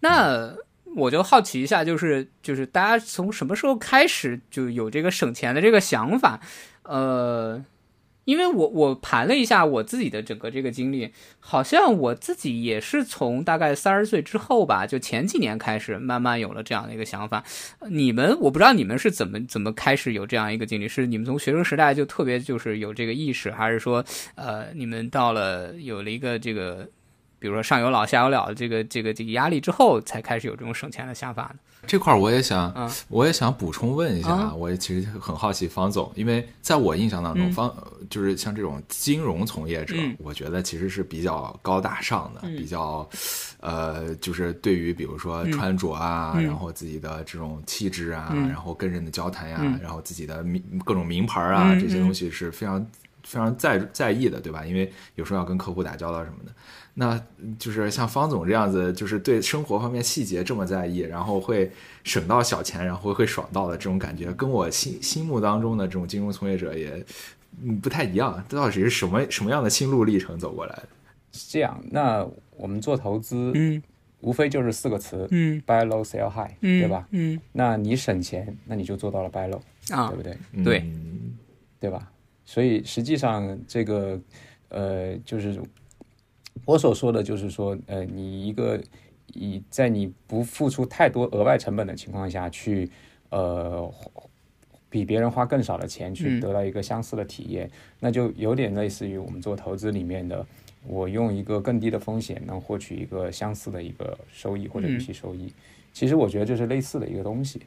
[0.00, 0.50] 那
[0.96, 6.40] 我就好奇一下，就是就是大家从什么时候开始就有这个省钱的这个想法？
[6.84, 7.62] 呃，
[8.30, 11.10] 因为我我盘了一下我自己的整个这个经历，
[11.40, 17.42] 好像我自己也是从大概三十岁之后吧，就前几年开始慢慢有了这样的一个想法。
[17.88, 24.04] 你们我不知道你们是怎么怎么开始有这样一个经历，是你们从学生时代就特别就是有这个意识，还是说
[24.36, 26.88] 呃你们到了有了一个这个
[27.40, 31.56] 比如说上有老下有了的这个这个这个压力之后，才开始有这种省钱的想法呢？
[31.86, 37.74] 这块儿我也想，嗯我也想补充问一下啊我也其实很好奇方总，因为在我印象当中，嗯方
[38.10, 43.08] 就是像这种金融从业者，嗯我觉得其实是比较高大上的，嗯比较，
[43.60, 52.86] 呃，就是对于比如说穿着啊，嗯然后自己的这种气质啊，嗯然后跟人的交谈呀、嗯然后自己的名各种名牌啊，嗯这些东西是非常
[53.24, 54.66] 非常在在意的，对吧？
[54.66, 56.52] 因为有时候要跟客户打交道什么的。
[56.94, 57.20] 那
[57.58, 61.70] 就是像方总这样子，就是对生活方面细节这么在意，然后会
[62.04, 67.04] 省到小钱，然后会爽到的这种感觉，跟我心心目当中的这种金融从业者也
[67.62, 68.42] 嗯不太一样。
[68.48, 70.88] 这到底是什么什么样的心路历程走过来的？
[71.32, 72.26] 是这样，那
[72.56, 73.82] 我们做投资，嗯
[74.22, 77.08] 无非就是四个词嗯：buy low, sell high，、嗯，对吧？
[77.12, 79.60] 嗯那你省钱，那你就做到了 buy low，、
[79.96, 80.36] 啊对不对？
[80.62, 81.32] 对嗯
[81.78, 82.10] 对吧？
[82.44, 84.20] 所以实际上这个
[84.68, 85.58] 呃，就是
[86.70, 88.80] 我所说的，就是说呃，你一个
[89.32, 92.90] 以在你不付出太多额外成本的情况下去
[93.30, 93.92] 呃。
[94.92, 100.44] 比别人花更少的钱去嗯得到一个相似的体验，那就有点类似于我们做投资里面的，
[100.84, 105.52] 我用一个更低的风险能获取一个相似的一个收益或者嗯预期收益。
[105.92, 107.62] 其实我觉得这是类似的一个东西。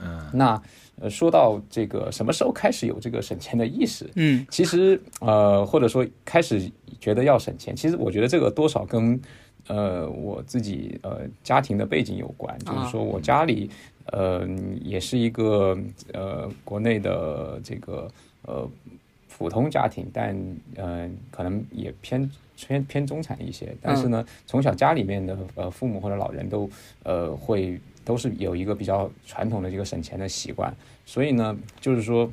[0.00, 0.60] 嗯那
[1.00, 4.10] 呃，说到这个什么时候开始有这个省钱的意识？
[4.16, 6.68] 嗯其实呃，或者说开始
[7.04, 9.20] 觉得要省钱，其实我觉得这个多少跟
[9.66, 13.68] 呃我自己呃家庭的背景有关，就是说我家里
[14.06, 14.48] 呃
[14.82, 15.76] 也是一个
[16.14, 18.10] 呃国内的这个
[18.46, 18.66] 呃
[19.28, 20.34] 普通家庭，但
[20.76, 26.70] 呃可能也偏偏偏中产一些，但是呢，从小家里面的呃父母或者老人都
[27.02, 30.74] 呃会都是有一个比较传统的这个省钱的习惯，
[31.04, 32.30] 所以呢，就是说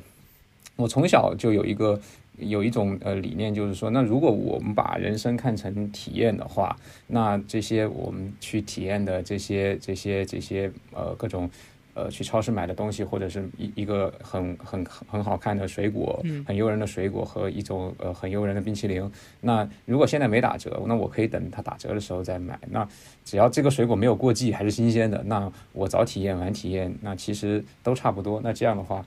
[0.78, 2.00] 我从小就有一个
[2.42, 6.76] 有一种呃理念，就是说，那如果我们把人生看成体验的话，
[7.08, 11.50] 那这些我们去体验的这些这些这些呃各种
[11.94, 19.10] 呃去超市买的东西，或者是一一个很很很好看的水果，很诱人的水果和一种呃很诱人的冰淇淋。
[19.42, 22.60] 那如果现在没打折，那我可以等它打折的时候再买。
[22.70, 22.88] 那
[23.26, 28.40] 只要这个水果没有过季，还是新鲜的，那我早体验晚体验，那其实都差不多。
[28.44, 29.06] 那这样的话，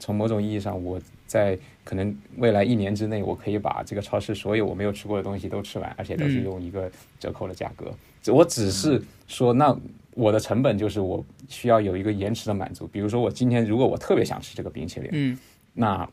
[0.00, 7.94] 从某种意义上，我在可能未来一年之内，我可以把这个超市所有我没有吃过的东西都吃完，而且都是用一个折扣的价格。
[8.32, 9.78] 我只是说，那
[10.14, 12.88] 我的成本就是我需要有一个延迟的满足。
[12.88, 15.38] 比如说，我今天如果我特别想吃这个冰淇淋，嗯，
[15.72, 16.08] 那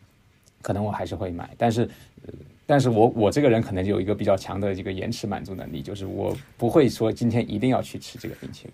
[0.62, 1.90] 可能我还是会买，但是。
[2.28, 2.34] 呃
[2.68, 8.74] 但是我我这个人可能有一个比较强的一个延迟满足能力，就是我不会说今天一定要去吃这个冰淇淋，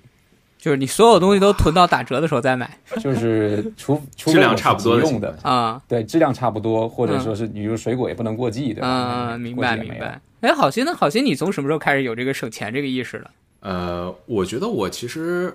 [0.62, 5.82] 就是你所有东西都囤到打折的时候再买 就是除除质量差不多用的，啊。
[5.88, 9.32] 对，质量差不多，或者说是你如水果也不能过季，对吧？
[9.32, 10.22] 嗯，明白明白。
[10.42, 13.32] 哎，好心呢，好心，你从什么时候开始有这个省钱这个意识了？
[13.62, 15.52] 呃，我觉得我其实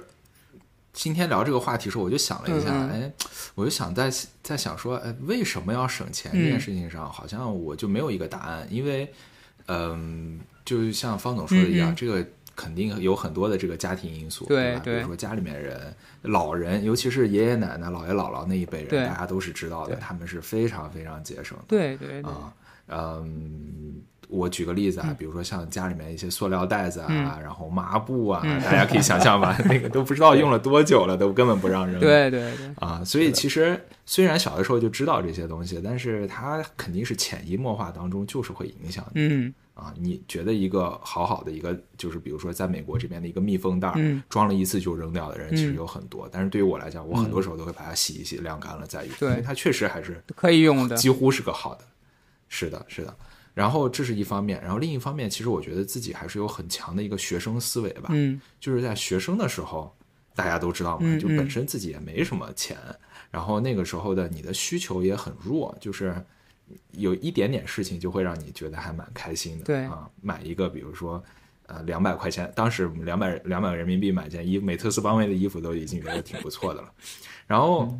[0.93, 3.13] 今天聊这个话题的时候，我就想了一下，嗯哎，
[3.55, 4.11] 我就想在
[4.43, 9.09] 在想说，哎，为什么要省钱这嗯件事情上，好像我就没有一个答案，因为，
[9.69, 12.27] 嗯、就像方总说的一样，嗯嗯这个
[12.57, 14.49] 肯定有很多的这个家庭因素，吧？
[14.49, 14.97] 对对。
[14.97, 21.65] 比如说家里面人、老人，尤其是爷爷奶奶、姥爷姥姥那一辈人，大家都是知道的，他们是非常非常节省的。
[21.69, 22.53] 对对对，啊，
[22.89, 27.25] 嗯，我举个例子啊，比如说像家里面一些塑料袋子啊，嗯。
[27.43, 32.01] 然后抹布啊，大家可以想象吧， 那个都不知道用了多久了，都根本不让扔。
[32.01, 39.29] 对对对，啊，所以其实虽然小的时候就知道这些东西，但是它肯定是潜移默化当中就是会影响你。
[39.29, 39.95] 嗯啊。
[39.97, 43.95] 你觉得一个好好的一个，就是比如说在美国这边的一个密封袋
[44.29, 50.97] 装了一次就扔掉的人其实嗯有很多，但是对于我来讲，我很多时候都会把它洗一洗，晾干了再用，对因为它确实还是可以用的。
[50.97, 51.85] 几乎是个好的。
[52.49, 53.15] 是的，是的。
[53.55, 58.11] 然后这是一方面，然后另一方面，其实我觉得自己还是有很强的一个学生思维吧。
[58.11, 59.97] 嗯就是在学生的时候，
[60.35, 62.77] 大家都知道嘛，嗯就本身自己也没什么钱，
[63.31, 66.15] 然后那个时候的你的需求也很弱，就是
[66.93, 69.65] 有一点点事情就会让你觉得还蛮开心的。
[69.65, 71.23] 对啊，买一个比如说。
[71.69, 76.93] 呃，两百块钱，当时两百两百人民币买件衣服，美特斯邦威的衣服都已经觉得挺不错的了。
[77.45, 77.93] 然后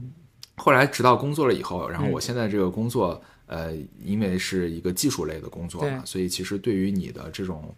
[0.55, 7.75] 后来直到工作了以后，然后我现在这个工作，呃，因为是一个技术类的工作嘛，所以其实对于你的这种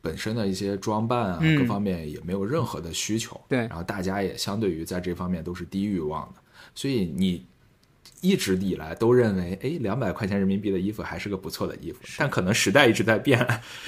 [0.00, 3.40] 本身的一些装扮啊，嗯各方面也没有任何的需求。
[3.48, 6.40] 对然后大家也相对于在这方面都是低欲望的，
[6.74, 7.46] 所以你
[8.20, 13.38] 一直以来都认为，哎，两百块钱人民币的衣服还是个不错的衣服，但可能时代一直在变，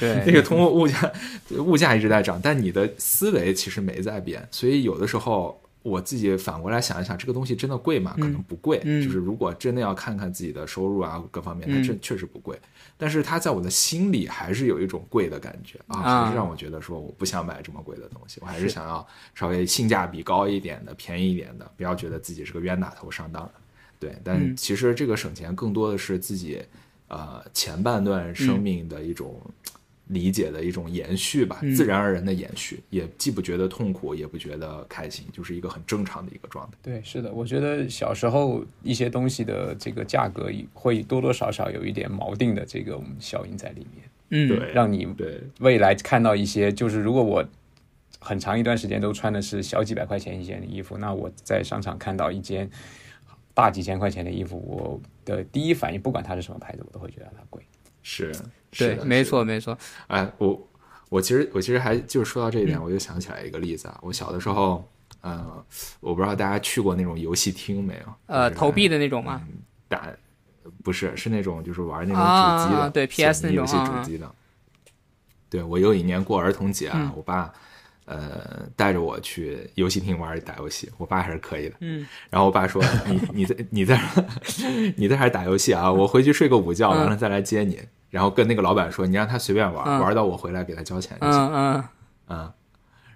[0.01, 1.13] 那对，个通货物价
[1.59, 8.15] 物价一直在涨，但你的思维其实没在变，所以有的时候我自己反过来想一想，这个东西真的贵吗？
[8.19, 12.59] 可能不贵，嗯就是如果真的要看看自己的收入啊各方面，它嗯这确实不贵，
[12.97, 23.53] 但是它在我的心里还是有一种贵的感觉啊，啊还是让我觉得说我不想买这么贵的东西，我还是想要稍微性价比高一点的、便宜一点的，不要觉得自己是个冤大头上当的。
[24.01, 24.57] 对，但嗯。
[24.57, 26.61] 其实这个省钱更多的是自己
[27.07, 29.41] 呃前半段生命的一种
[30.09, 31.73] 理解的一种延续吧，嗯。
[31.73, 36.77] 自然而然的延续，也既不觉得痛苦，也不觉得开心，就是一个很正常的一个状态。
[36.83, 45.41] 对，是的，我觉得小时候一些东西的这个价格会多多少少有一点锚定的这个效应在里面，嗯对，让你对。
[45.61, 47.45] 未来看到一些，就是如果我
[48.19, 52.69] 很长一段时间都穿的是小几百块钱一件的衣服，那我在商场看到一件
[53.61, 57.63] 大几千块钱的衣服，我的第一反应，不管它是什么牌子，我都会觉得它贵。
[58.03, 58.33] 是，
[58.71, 59.23] 对是，的没。
[59.23, 59.77] 错没错。
[60.07, 60.69] 哎，我
[61.11, 63.99] 我其实我其实还就是说到这一点，嗯我就想起来一个例子啊。
[64.03, 64.83] 我小的时候，
[65.21, 65.65] 呃，
[66.01, 68.15] 我不知道大家去过那种游戏厅没有？
[68.27, 69.43] 呃，投币的那种吗？
[69.47, 69.59] 嗯
[69.89, 70.09] 打
[70.85, 74.33] 不是是那种就是玩那种主机的，啊对 PS 那种游戏主机的。
[75.49, 77.53] 对我有一年过儿童节啊，嗯我爸
[78.11, 81.77] 呃带着我去游戏厅玩打游戏，我爸还是可以的。
[81.81, 84.01] 嗯然后我爸说：“你 你在你在
[84.97, 87.81] 你在这儿打游戏啊，我回去睡个午觉，嗯完了再来接你。”
[88.11, 91.41] 然后跟那个老板说：“你让他随便玩，嗯玩到我回来给他交钱就行。
[91.41, 91.85] 嗯嗯，
[92.29, 92.53] 嗯，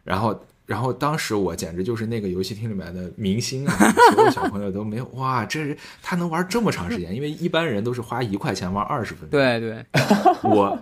[0.05, 3.74] 然后然后当时我简直就是那个游戏厅里面的明星啊，
[4.14, 9.84] 所有小朋友都没有哇，这是他能玩这么长时间，因为一般人都是花一块钱玩二十分钟，对对，
[10.45, 10.78] 我。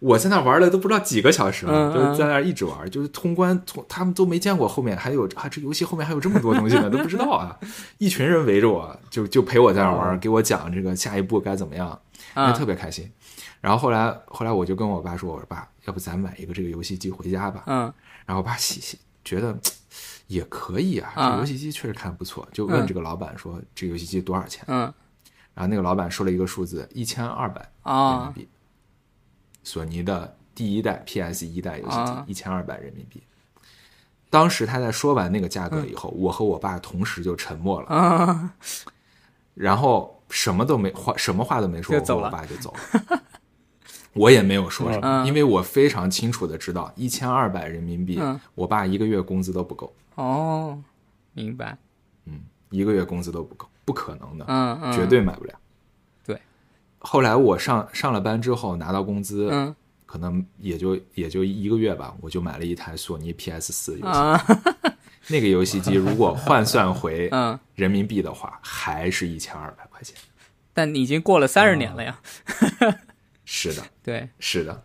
[0.00, 7.58] 我在那玩了都不知道几个小时了，嗯就是在那一直玩，就是通关通，他们都没见过后面还有啊，这游戏后面还有这么多东西呢，都不知道啊。
[7.98, 11.98] 一群人围着我，就就陪我在那儿玩，给我讲这个下一步该怎么样，
[12.34, 13.10] 那特别开心。
[13.60, 17.62] 然后后来后来我就跟我爸说，我说爸，要不咱买一个这个游戏机回家吧？
[17.66, 17.92] 嗯
[18.26, 19.56] 然后我爸喜喜觉得
[20.26, 24.64] 也可以啊，啊这游戏机确实看不错，就问这个老板说、这个游戏机多少钱？
[24.68, 24.92] 嗯
[25.54, 28.48] 然后那个老板说了一个数字，一千二百人民啊币。
[29.64, 32.24] 索尼的第一代 PS 一代游戏机啊。
[32.28, 33.20] 一千二百人民币。
[34.30, 38.54] 当时他在说完那个价格以后，我和我爸同时就沉默了，啊，
[39.54, 43.22] 然后什么都没话，什么话都没说，我和我爸就走了。
[44.14, 45.26] 我也没有说什么，嗯。
[45.26, 48.40] 因为我非常清楚的知道，一千二百人民币，嗯。
[48.54, 50.82] 我爸一个月工资都不够，哦，
[51.32, 51.76] 明白，
[52.26, 52.40] 嗯
[52.70, 55.54] 一个月工资都不够，不可能的，绝对买不了。
[57.04, 57.10] 对。
[57.10, 59.74] 后来我上上了班之后拿到工资，嗯
[60.06, 64.08] 可能也就也就一个月吧，我就买了一台索尼 PS 四游戏机。
[64.08, 64.44] 啊，
[65.28, 70.16] 那个游戏机如果换算回 嗯，人民币的话，还是一千二百块钱。
[70.72, 72.20] 但你已经过了三十年了呀，
[73.44, 74.84] 是的， 对，是的，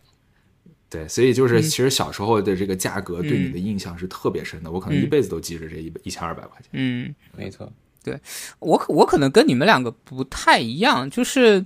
[0.90, 6.70] 对，所以就是其实小时候的这个价格对嗯你的印象是特别深的，我可能一辈子都记着这一一千二百块钱。
[6.72, 7.14] 嗯。
[7.36, 7.72] 没错，
[8.04, 8.20] 对
[8.58, 11.64] 我可我可能跟你们两个不太一样，就是，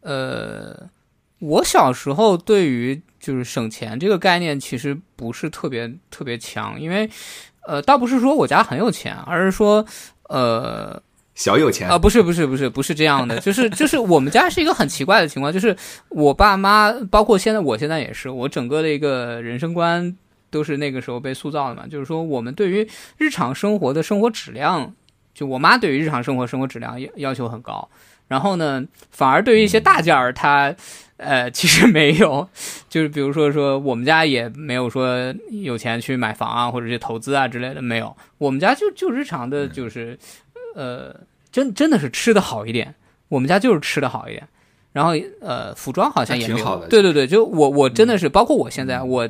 [0.00, 0.88] 呃，
[1.40, 7.08] 我小时候对于就是省钱这个概念其实不是特别特别强，因为，
[7.66, 9.84] 呃，倒不是说我家很有钱，而是说，
[10.28, 11.02] 呃，
[11.34, 11.88] 小有钱。
[11.88, 15.76] 啊、不是不是不是不是这样的，就是 就是我们家是一个很奇怪的情况，就是
[16.08, 20.16] 我爸妈，包括现在我现在也是，我整个的一个人生观
[20.50, 22.88] 都是那个时候被塑造的嘛，就是说我们对于
[23.18, 24.94] 日常生活的生活质量，
[25.34, 27.88] 就我妈对于日常生活生活质量要要求很高，
[28.28, 30.74] 然后呢，反而对于一些大件儿，它
[31.16, 32.48] 呃其实没有，
[32.88, 40.18] 就是比如说说我们家也没有说有钱去买房啊或者去投资啊之类的，没有，我们家就就日常的就是
[40.74, 41.14] 呃
[41.50, 42.94] 真真的是吃的好一点，
[43.28, 44.46] 我们家就是吃的好一点。
[44.90, 46.88] 然后呃，服装好像也挺好的。
[46.88, 49.28] 对对对，就我我真的是，包括我现在，我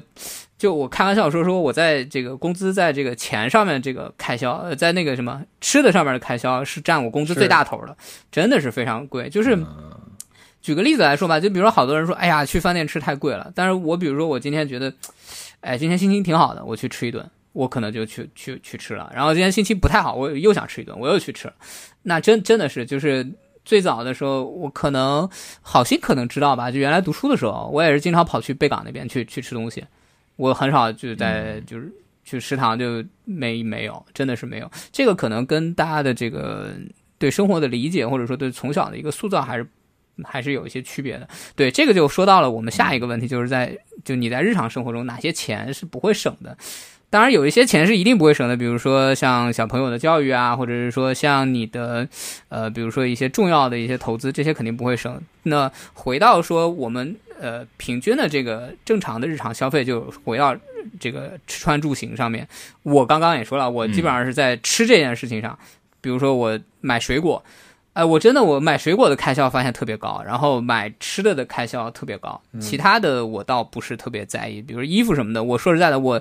[0.59, 7.97] 就我开玩笑说说我在这个工资在这个钱上面这个开销，呃，在那个什么吃的上面的开销是占我工资最大头的，
[8.33, 9.29] 真的是非常贵。
[9.29, 9.67] 就是嗯
[10.61, 14.93] 举个例子来说吧，就比如说好多人说，哎呀，去饭店吃太贵了，但是我比如说我今天觉得，
[15.61, 19.11] 哎，今天心情挺好的，我去吃一顿，我可能就去去去吃了。
[19.15, 21.55] 然后今天心情不太好，我又想吃一顿，我又去吃了。
[22.03, 23.27] 那真真的是就是。
[23.65, 25.29] 最早的时候，我可能
[25.61, 29.85] 好心可能知道吧，就原来读书的时候，我也是经常跑去贝港那边去去吃东西，
[30.39, 31.93] 我很少就在就是
[32.25, 34.71] 去食堂就没没有，真的是没有。
[34.93, 36.71] 这个可能跟大家的这个
[37.19, 39.67] 对生活的理解，或者说对从小的一个塑造，还是
[40.23, 41.29] 还是有一些区别的。
[41.57, 46.57] 对，这个就说到了我们下一个问题，就是在就你在日常生活中哪些钱是不会省的。
[47.11, 52.07] 当然，有一些钱是一定不会省的，比如说像小朋友的教育啊，或者是说像你的，
[52.51, 55.19] 呃，比如说一些重要的一些投资，这些肯定不会省。
[55.45, 60.57] 那回到说我们呃平均的这个正常的日常消费，就回到
[60.99, 62.47] 这个吃穿住行上面。
[62.83, 65.59] 我刚刚也说了，我基本上是在吃这件事情上，
[66.01, 67.45] 比如说我买水果，
[67.93, 75.43] 哎，我真的我买水果的开销发现特别高，然后买吃的的开销特别高，其他的我倒不是特别在意，比如衣服什么的。
[75.43, 76.21] 我说实在的，我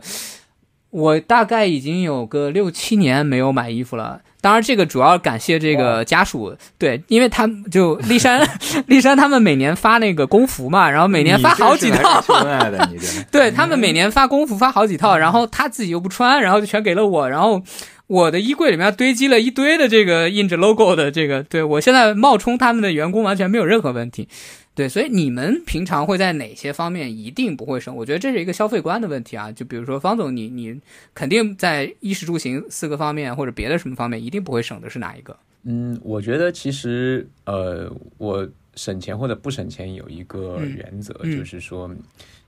[0.90, 4.22] 我大概已经有个六七年没有买衣服了。
[4.40, 8.48] 当然，这个主要感谢这个家属，对，因为他们就丽山，
[8.86, 12.24] 丽山他们每年发那个工服嘛，然后每年发好几套，
[13.32, 17.62] 对他们每年发工服发好几套，然后他自己又不穿，然后就全给了我，然后
[18.06, 24.30] 我的衣柜里面堆积了一堆的这个印着 logo 的这个，对我现在冒充他们的员工完全没有任何问题。
[24.78, 27.96] 对，所以你们平常会在哪些方面一定不会省？
[27.96, 29.52] 我觉得这是一个消费观的问题啊。
[29.52, 30.80] 就比如说方总，你你
[31.16, 35.36] 肯定在衣食住行四个方面或者别的什么方面一定不会省的是哪一个？
[35.64, 41.90] 嗯，我觉得其实呃，我省钱或者不省钱有一个嗯原则，嗯就是说，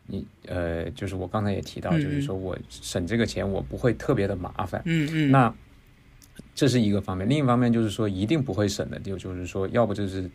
[0.06, 4.80] 你呃，就是我刚才也提到，嗯就是说我省这个钱，我不会特别的麻烦。
[4.86, 5.52] 嗯嗯，那
[6.54, 10.30] 这是一个方面，另一方面就是说，一定不会省的，就就是说，要不就是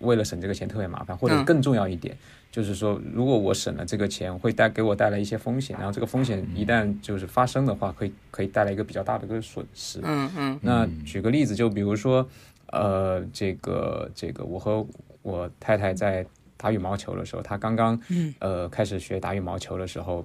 [0.00, 2.16] 为了省这个钱特别麻烦，或者嗯更重要一点，
[2.50, 10.00] 就是说，如果我省了这个钱，会带给我带来一些风险，然后这个风险一旦就是发生的话，可以可以带来一个比较大的一个损失。
[10.02, 12.28] 嗯嗯那举个例子，就比如说，
[12.72, 14.86] 呃，这个这个，我和
[15.22, 16.24] 我太太在
[16.56, 20.24] 打羽毛球的时候，她刚刚嗯呃开始学打羽毛球的时候，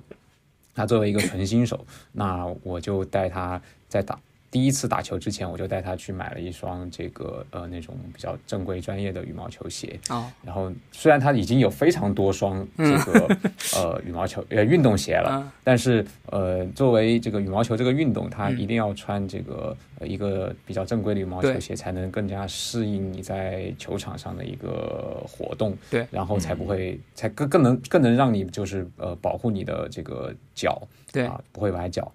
[0.75, 4.19] 她作为一个纯新手，那我就带她在打。
[4.51, 9.97] 第一次打球之前，我就带他去买了一双这个呃那种比较正规专业的羽毛球鞋。
[10.09, 10.29] 哦。
[10.43, 13.37] 然后虽然他已经有非常多双这个、
[13.77, 15.51] 呃羽毛球呃运动鞋了，嗯。
[15.63, 18.59] 但是呃，作为这个羽毛球这个运动，它嗯。
[18.59, 25.77] 一定要穿这个、呃一个比较正规的羽毛球鞋，才能更加适应你在球场上的一个活动。
[25.89, 26.05] 对。
[26.11, 30.81] 然后才不会，才更更能更能让你就是呃保护你的这个脚，
[31.13, 31.25] 对。
[31.25, 32.11] 啊，不会崴脚。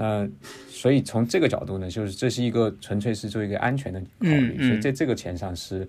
[0.00, 0.24] 那
[0.70, 5.86] 所以从这个角度呢，就是这是一个纯粹是做一个安全的考虑，嗯嗯所以在这个钱上是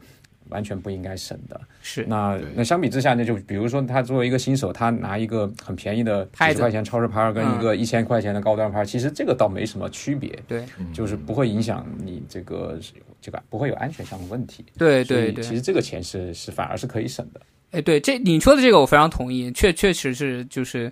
[0.50, 1.62] 完全不应该省的。
[1.84, 12.80] 是那那相比之下呢，就比如说他作为一个新手，他拿一个很便宜的几拍十块钱超市拍儿跟嗯一个一千块钱的高端拍儿，其实这个倒没什么区别，对就是不会影响你这个
[13.22, 14.66] 这个不会有安全上的问题。
[14.76, 17.40] 对对对，其实这个钱是是反而是可以省的。
[17.72, 20.92] 哎，对，这你说的这个我非常同意，确确实是就是，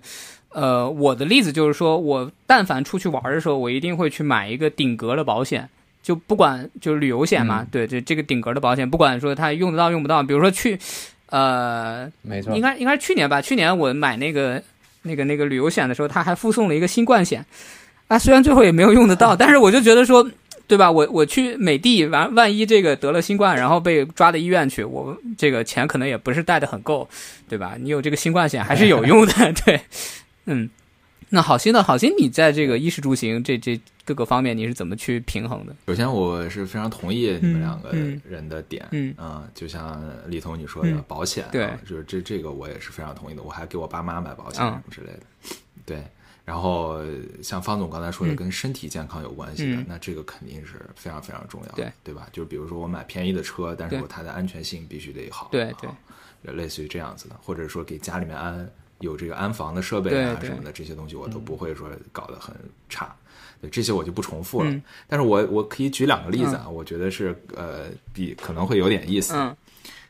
[0.52, 5.68] 呃，我的例子就是说，我但凡出去玩的时候，我一定会去买一个顶格的保险，
[6.02, 10.78] 就不管就是旅游险嘛，对，这这个顶格的保险，不管说它用得到用不到，比如说去，
[11.26, 14.62] 呃，没错应，该应该是去年吧，去年我买那个
[15.02, 17.44] 那个那个旅游险的时候，他还附送了一个新冠险，
[18.08, 20.28] 啊，虽然最后也没有用得到， 但是我就觉得说。
[20.68, 20.92] 对吧？
[20.92, 27.08] 我我去美的，完万一这个得了新冠，然后被抓到医院去，我这个钱可能也不是带的很够，
[27.48, 27.76] 对吧？
[27.80, 29.32] 你有这个新冠险还是有用的，
[29.64, 29.80] 对，
[30.48, 30.68] 嗯。
[31.30, 35.76] 那好心的好心，你在这个衣食住行这这各个方面，你是怎么去平衡的？
[35.86, 45.20] 首先，我是非常同意你们两个嗯人的点，嗯啊就像李彤你说的嗯保险、啊，对就是这这个我也是非常同意的，我还给我爸妈买保险嗯什么之类的，
[45.84, 46.02] 对。
[46.46, 46.98] 然后
[47.42, 52.26] 像方总刚才说的，嗯跟身体健康有关系的，嗯那这个肯定是非常非常重要的，对对吧？
[52.32, 55.96] 就是比如说我买便宜的车，但是我它的安全性必须得好，对对好，
[56.54, 58.66] 类似于这样子的，或者说给家里面安
[59.00, 62.54] 有这个安防的设备啊什么的，这些东西我都不会说搞得很
[62.88, 63.14] 差。
[63.60, 64.70] 对，这些我就不重复了。
[64.70, 69.34] 嗯但是我我可以举两个例子啊，我觉得是呃比可能会有点意思。
[69.34, 69.56] 嗯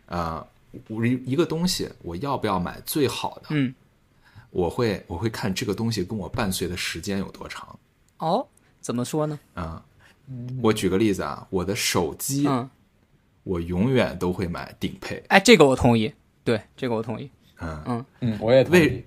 [0.07, 0.47] 啊、
[0.89, 3.47] 我一一个东西我要不要买最好的？
[3.51, 3.74] 嗯，
[4.51, 7.78] 我会我会看这个东西跟我伴随的时间有多长
[8.18, 8.47] 哦，
[8.80, 9.39] 怎么说呢？
[9.55, 9.84] 啊、
[10.62, 12.68] 我举个例子啊，我的手机、嗯，
[13.45, 15.22] 我永远都会买顶配。
[15.28, 16.12] 哎，这个我同意，
[16.45, 17.30] 对，这个我同意。
[17.61, 18.81] 嗯，嗯，我也同意。
[18.81, 19.05] 为。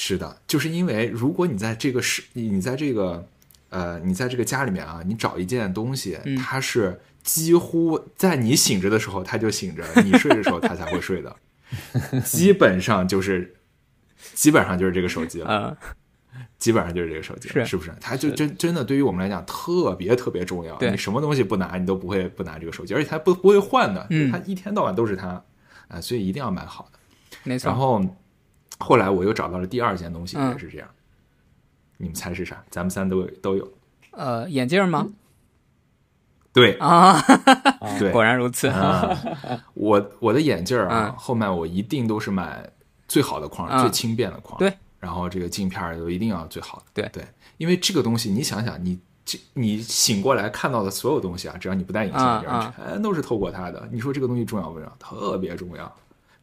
[0.00, 3.26] 是的，就是因为如果你在这个是，你在这个，
[3.70, 6.36] 呃，你在这个家里面啊，你找一件东西，嗯。
[6.36, 11.34] 它是几乎在你醒着的时候它就醒着，你睡的时候它才会睡的，
[12.24, 13.56] 基本上就是，
[14.34, 15.76] 基本上就是这个手机了，呃，
[16.58, 17.66] 基本上就是这个手机了，是。
[17.66, 17.92] 是不是？
[18.00, 24.30] 它就真真的对于我们来讲特别特别重要，你什么东西不拿，你都不会不拿这个手机，而且它不不会换的，嗯。
[24.30, 25.42] 它一天到晚都是它，
[25.88, 26.97] 啊、所以一定要买好的。
[27.44, 27.70] 没错。
[27.70, 28.02] 然后
[28.78, 30.88] 后来我又找到了第二件东西，嗯也是这样。
[31.96, 32.62] 你们猜是啥？
[32.70, 33.72] 咱们三都有都有。
[34.12, 35.06] 呃，眼镜吗？
[36.52, 37.20] 对啊，
[38.00, 38.66] 对，果然如此。
[38.68, 39.16] 啊，
[39.74, 42.68] 我我的眼镜儿啊嗯，后面我一定都是买
[43.06, 44.58] 最好的框，嗯最轻便的框。
[44.58, 46.84] 对，然后这个镜片儿都一定要最好的。
[46.94, 47.24] 对对，
[47.58, 53.86] 因为这个东西，你想想，你这你醒过来看到的所有东西啊，只要你不戴隐形眼镜全都是透过它的。
[53.92, 54.96] 你说这个东西重要不重要？
[54.98, 55.96] 特别重要，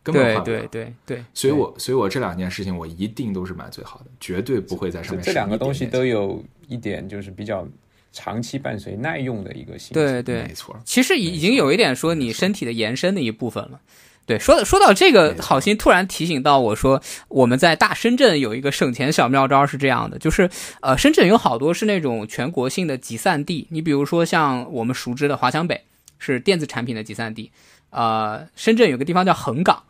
[0.05, 0.59] 根本对换不了。
[0.59, 7.67] 对对对，所以我所以我这两件事情我一定都是买最好的，绝对不会在上这面这两个东西都有一点就是比较
[8.13, 9.93] 长期伴随、耐用的一个性质。
[9.93, 10.43] 对对。
[10.43, 13.81] 没，错，其实已已经有一点说你身体的延伸的一部分了。
[14.27, 20.49] 对，说说到这个好心突然提醒到我说，我们在大深圳有一个省钱小妙招是这样的，就是
[20.81, 25.79] 呃，深圳有好多是那种全国性的集散地，你比如说像我们熟知的华强北
[26.17, 27.51] 是电子产品的集散地，
[27.91, 29.83] 呃，深圳有个地方叫横岗，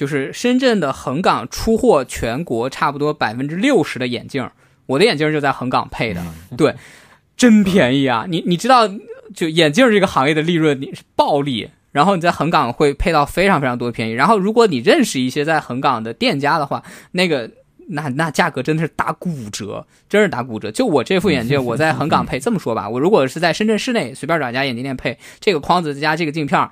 [0.00, 4.48] 就是深圳的横岗出货全国差不多百分之六十的眼镜，
[4.86, 6.24] 我的眼镜就在横岗配的，
[6.56, 6.74] 对，
[7.36, 8.24] 真便宜啊！
[8.26, 8.88] 你你知道，
[9.34, 16.82] 就眼镜这个行业的利润你是暴利，然后你在横岗会配到非常非常多的便宜，然后如果你认识一些在横岗的店家的话，
[17.12, 17.50] 那个
[17.88, 20.70] 那那价格真的是打骨折，真是打骨折。
[20.70, 26.70] 就我这副眼镜，我在横岗配，这么说吧，我如果是在深圳市内随便找一家眼镜店配，这个框子加这个镜片，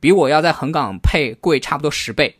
[0.00, 2.36] 比我要在横岗配贵差不多十倍。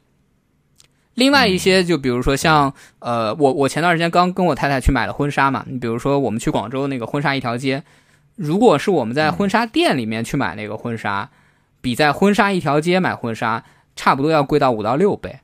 [1.20, 7.82] 另外一些，就比如说像呃，我我前段时间刚跟我太太去买了婚纱嘛，你比如说我们去广州那个婚纱一条街，
[8.36, 11.28] 如果是我们在婚纱店里面去买那个婚纱，
[11.82, 13.62] 比在婚纱一条街买婚纱
[13.94, 15.40] 差不多要贵到五到六倍。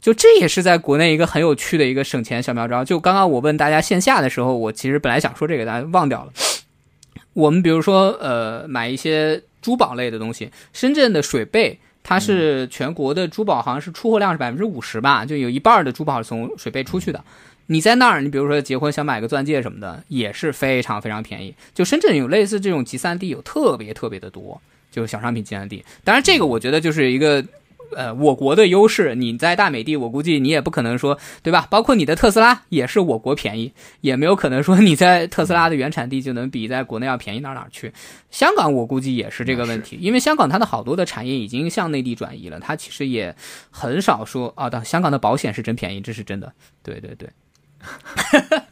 [0.00, 2.82] 就这也是在国内一个很有趣的一个省钱小妙招。
[2.82, 6.32] 就刚刚我问大家线下的时候，我其实本来想说这个，大家忘掉了。
[7.34, 17.20] 我们比如说呃买一些珠宝类的东西，深圳的水贝它是全国的珠宝好像是出货量是百分之五十吧，就有一半的珠宝是从水贝出去的。
[17.66, 21.52] 你在那儿，你比如说结婚想买个钻戒什么的，也是非常非常便宜。
[21.74, 24.60] 就深圳有类似这种集散地，有特别特别的多，
[24.92, 25.84] 就是小商品集散地。
[26.04, 27.44] 当然，这个我觉得就是一个。
[27.94, 31.66] 呃，我国的优势，你在大美地，我估计你也不可能说，对吧？
[31.70, 37.92] 包括你的特斯拉也是我国便宜，也没有可能说你在特斯拉的原产地就能比在国内要便宜到哪儿去。
[38.30, 43.34] 香港我估计也是这个问题，因为香港它的好多的产业已经向内地转移了，它其实也
[43.70, 46.52] 很少说啊，到香港的保险是真便宜，这是真的。
[46.82, 47.28] 对对对，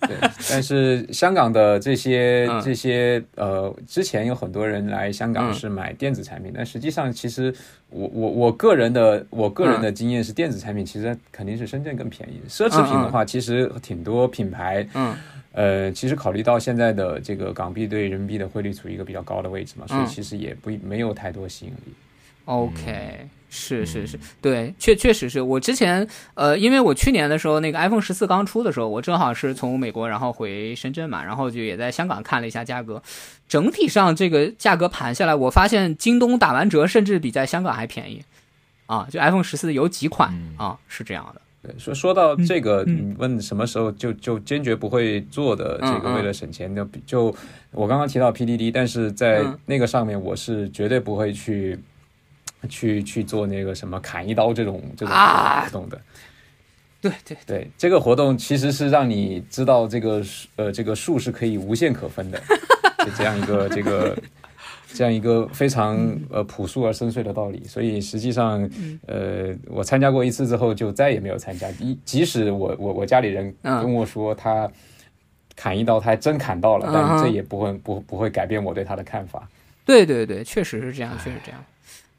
[0.06, 0.16] 对，
[0.50, 2.60] 但是香港的这些、嗯。
[2.62, 5.54] 这些呃，之前有很多人来香港嗯。
[5.54, 7.54] 是买电子产品，但实际上其实
[7.90, 12.40] 我我我个人的我个人的经验是，电子产品其实肯定是深圳更便宜。
[12.48, 15.14] 奢侈品的话，其实挺多品牌，嗯。
[15.52, 20.06] 呃，其实考虑到现在的这个港币对人民币的汇率处于一个比较高的位置嘛，所以嗯。
[20.06, 21.94] 其实也不没有太多吸引力。
[22.46, 25.40] OK，是是是，对，确确实是。
[25.40, 33.00] 我之前呃，因为我去年的时候那个 iPhone 十四刚出的时候，我正好是从美国然后回深圳嘛，然后就也在香港看了一下价格，
[33.48, 38.22] 整体上这个价格盘下来，我发现京东打完折甚至比在香港还便宜。
[38.86, 43.12] 啊，就 iPhone 十四有几款啊是这样的，对，说说到这个，嗯。
[43.12, 47.34] 你问什么时候就就坚决不会做的这个，为了省钱的，就
[47.70, 49.58] 我刚刚提到 PDD，但是在嗯。
[49.64, 51.78] 那个上面我是绝对不会去
[52.68, 56.00] 去去做那个什么砍一刀这种这种啊活动的。
[57.00, 62.40] 对对对，这个活动其实是让你知道这个数呃这个树是可以无限可分的，
[63.04, 64.16] 就这样一个这个
[64.88, 65.98] 这样一个非常
[66.30, 67.62] 呃朴素而深邃的道理。
[67.66, 68.66] 所以实际上，
[69.06, 71.68] 呃，我参加过一次之后就再也没有参加。
[71.72, 74.66] 一即使我我我家里人嗯跟我说他
[75.54, 79.46] 砍一刀，他还真砍到了，嗯但这也不会不不会改变我对他的看法。
[79.84, 81.62] 对对对，确实是这样，确实这样。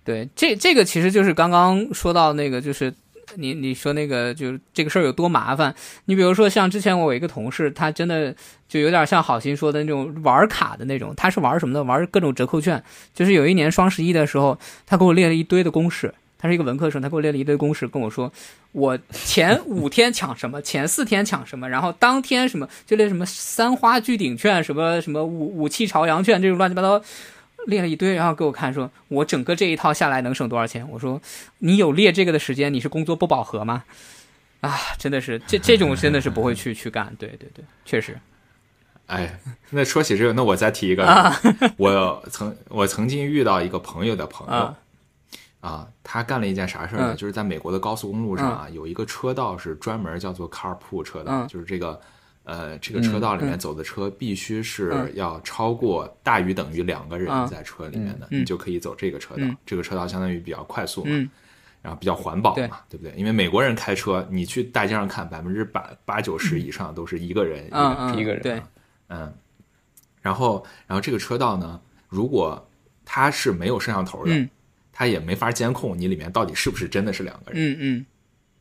[0.05, 2.93] 对，这这个其实就是刚刚说到那个，就是
[3.37, 5.73] 你你说那个，就是这个事儿有多麻烦。
[6.05, 8.33] 你比如说像之前我有一个同事，他真的
[8.69, 11.83] 就有点像好心说的那种玩卡的那种，他是玩什么的？
[11.83, 12.81] 玩各种折扣券。
[13.15, 16.13] 就是有一年双十一的时候，他给我列了一堆的公式。
[16.37, 18.31] 他是一个文科生，他给我列了一堆公式，跟我说
[18.73, 27.01] 我前五天抢什么，前四天抢什么，然后当天什么就列什么三花聚顶券，什么什么武武器朝阳券这种乱七八糟。
[27.67, 30.87] 列了一堆，然后给我看，说我整个这一套下来能省多少钱？
[30.89, 31.21] 我说
[31.59, 33.83] 你有列这个的时间，你是工作不饱和吗？
[34.61, 38.17] 啊，真的是这这种真的是不会去去干，对对对，确实，
[39.05, 39.39] 哎，
[39.69, 41.39] 那说起这个，那我再提一个，啊
[41.77, 44.75] 我曾我曾经遇到一个朋友的朋友啊
[45.59, 47.13] 啊，他干了一件啥事儿呢？
[47.13, 51.99] 嗯就是在美国的高速公路上啊，有一个车道是专门叫做 carpool 车道，嗯就是这个
[52.45, 53.59] 呃这个车道里面嗯。
[53.59, 55.11] 走的车必须是嗯。
[55.15, 59.41] 要超过大于等于两个人嗯在车里面的，嗯你就可以走这个车道。
[59.43, 59.57] 嗯。
[59.65, 61.29] 这个车道相当于比较快速嘛，嗯。
[61.81, 63.13] 然后比较环保嘛，对不对？
[63.15, 68.61] 因为美国人开车，你去大街上看，百分之八八九十以上都是一个人一个一个人对，
[69.09, 69.31] 嗯，
[70.21, 71.79] 然后然后这个车道呢，
[72.09, 72.67] 如果
[73.03, 74.49] 它是没有摄像头的，嗯。
[74.97, 78.05] 它也没法监控你里面到底是不是真的是两个人，嗯嗯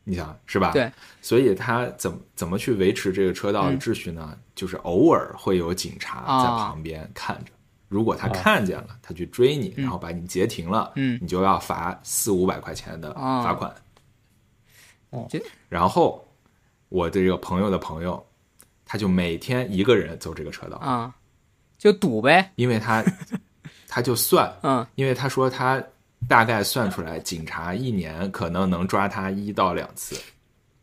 [0.05, 0.73] 你想是吧？
[0.73, 0.93] 对，
[1.23, 3.81] 所以他怎么怎么去维持这个车道的嗯。
[3.81, 4.39] 秩序呢？
[4.55, 7.51] 就是偶尔会有警察在啊旁边看着，
[7.89, 9.83] 如果他啊看见了，他去追你，嗯。
[9.83, 11.19] 然后把你截停了，嗯。
[11.23, 13.43] 你就要罚四五百块钱的啊。
[13.43, 13.75] 罚款。
[15.11, 15.27] 哦。
[15.31, 16.27] 这然后
[16.91, 18.25] 我的这个朋友的朋友，
[18.85, 21.15] 他就每天一个人走这个车道，啊，
[21.79, 23.03] 就赌呗，因为他
[23.89, 24.87] 他就算，嗯。
[24.97, 25.83] 因为他说他
[26.29, 30.17] 大概算出来，警察一年可能能抓他一到两次，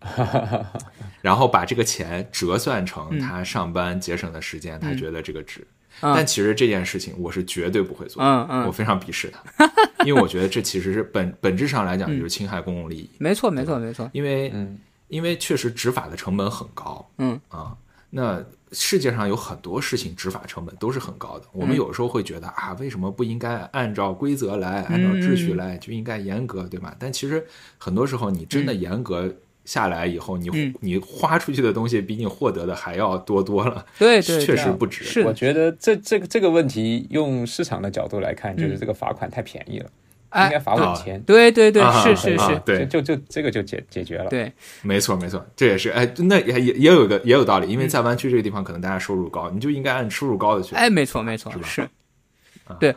[1.21, 5.61] 然后把这个钱折算成他上班节省的时间，他觉得这个值。
[6.01, 6.13] 嗯。
[6.15, 9.71] 但其实这件事情我是绝对不会做的，嗯嗯，我非常鄙视他，
[10.05, 14.79] 因为我觉得这其实是本本质上来讲就是侵害公共利益，没错没错没错，因为嗯。
[15.07, 17.37] 因为确实执法的成本很高，嗯。
[17.49, 17.75] 啊，
[18.09, 21.45] 那世界上有很多事情执法成本都是很高的。
[21.51, 21.77] 我们嗯。
[21.77, 26.93] 有时候会觉得啊，为什么不应该按照规则来，按照秩序来，就应该严格，对吗？
[26.97, 27.45] 但其实
[27.77, 29.33] 很多时候你真的严格
[29.65, 30.73] 下来以后，你嗯。
[30.79, 35.03] 你花出去的东西比你获得的还要多多了，对 对，确实不值。
[35.03, 38.79] 是，我觉得这这个这个问题，用市场的角度来看，就是嗯。
[38.79, 39.91] 这个罚款太便宜了，哎
[40.33, 44.29] 应该罚五千，对对对，啊是是是，啊对就就就这个就解解决了。
[44.29, 44.51] 对，
[44.81, 51.89] 没错，没错，这也是哎，那也也也有个也有道理，因为在湾区这个地方，可能大家收入高，你就应该按收入高的去，哎，没错没错是吧是。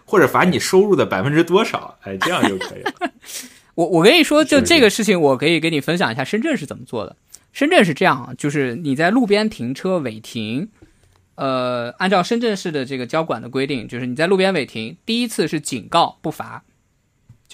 [0.05, 2.93] 或者罚你收入的百分之多少，哎，这样就可以了。
[3.75, 7.17] 我我跟你说，就这个事情，我可以给你分享一下深圳是怎么做的。
[7.53, 10.69] 深圳是这样啊，就是你在路边停车违停，
[11.35, 16.63] 呃，按照深圳市的这个交管的规定，就是你在路边违停，第一次是警告不罚，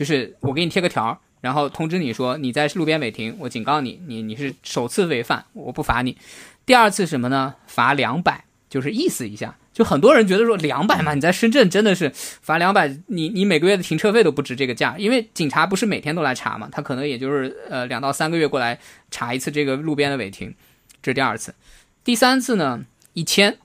[0.00, 6.16] 就是我给你贴个条儿，然后通知你说你在路边违停，我警告你，你你是首次违反，我不罚你。
[6.64, 7.56] 第二次什么呢？
[7.66, 9.54] 罚两百，就是意思一下。
[9.74, 18.80] 就很多人觉得说两百嘛，你在深圳真的是罚两百，你你每个月的停车费都不值这个价，因为警察不是每天都来查嘛，他可能也就是呃两到三个月过来
[19.10, 20.54] 查一次这个路边的违停，
[21.02, 21.54] 这是第二次。
[22.02, 23.58] 第三次呢，一千，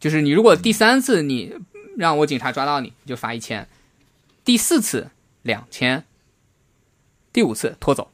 [0.00, 1.54] 就是你如果第三次你
[1.96, 3.68] 让我警察抓到你，你就罚一千，
[4.44, 5.10] 第四次
[5.42, 6.04] 两千，
[7.32, 8.10] 第五次拖走，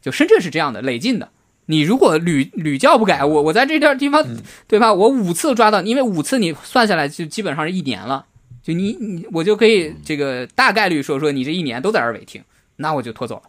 [0.00, 1.30] 就深圳是这样的累进的。
[1.66, 4.26] 你如果屡屡教不改，我我在这点地方，
[4.66, 4.92] 对吧？
[4.92, 8.26] 我五次抓到，因为五次你算下来就基本上是一年了，
[8.60, 12.42] 就你你我就可以这个大概率说说你这一年都在这儿违停，
[12.76, 13.42] 那我就拖走了。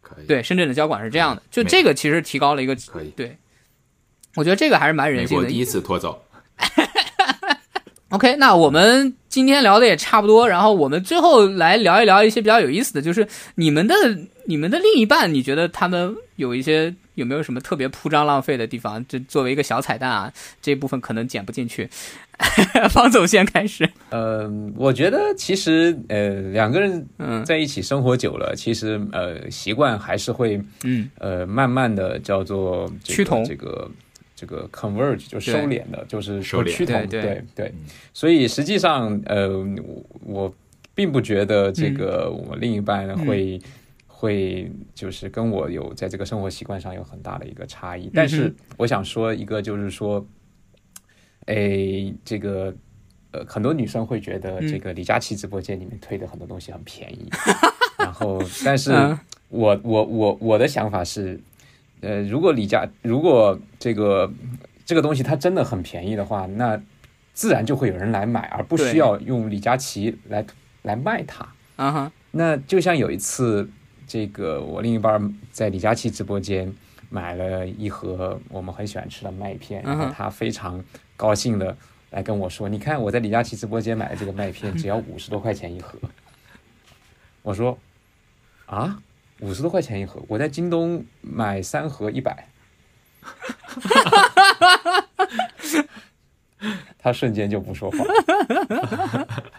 [0.00, 3.10] 可以，对，深圳的交管是这样的，就这个其实提高了一个，可以。
[3.10, 3.38] 对，
[4.34, 5.44] 我觉得这个还是蛮人性的。
[5.44, 6.24] 国第一次拖走，
[8.12, 13.94] OK，那我们今天聊的也差不多，然后我们最后来聊一聊一些比较有意思的，就是你们的
[14.44, 19.02] 你们的另一半，你觉得他们有一些有没有什么特别铺张浪费的地方？
[19.08, 21.88] 这作为一个小彩蛋啊，这部分可能剪不进去。
[22.90, 24.46] 方总先开始，呃，
[24.76, 33.90] 我觉得其实呃两个人嗯在一起生活久了，其实呃习惯还是会嗯呃慢慢的叫做这个趋同这个
[34.42, 36.70] 这个 converge 就收敛的，就是收敛。
[36.76, 37.44] 趋同，对对。
[37.54, 37.72] 对。
[38.12, 39.48] 所以实际上呃
[39.84, 40.54] 我我
[40.94, 43.26] 并不觉得这个我另一半嗯。
[43.26, 43.60] 会。
[44.24, 50.24] 会就是跟我有在这个生活习惯上有很大的一个差异，但是我想说一个就是说，
[51.46, 52.72] 哎，这个
[53.32, 54.68] 呃，很多女生会觉得嗯。
[54.68, 57.28] 这个李佳琦直播间里面推的很多东西很便宜，
[57.98, 59.18] 然后，但是嗯。
[59.48, 61.40] 我我我我的想法是，
[62.02, 64.30] 呃，如果李佳如果这个
[64.84, 66.78] 这个东西它真的很便宜的话，那
[67.32, 70.44] 自然就会有人来买，而不需要用李佳琦来
[70.82, 71.48] 来卖它。
[71.76, 73.66] 啊哈，那就像有一次，
[74.06, 76.70] 这个我另一半在李佳琦直播间
[77.08, 80.84] 买了一盒我们很喜欢吃的麦片，然后他非常
[81.16, 81.74] 高兴的
[82.10, 85.98] 来跟我说：“你看我在李佳琦直播间买的这个麦片只要五十多块钱一盒。”
[87.42, 87.78] 我说
[88.66, 89.00] ：“啊，
[89.42, 92.48] 五十多块钱一盒，我在京东买三盒一百。”
[96.98, 97.98] 他瞬间就不说话。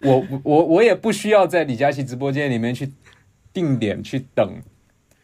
[0.01, 2.89] 我我我也不需要在李佳琦直播间里面去
[3.51, 4.49] 定点去等，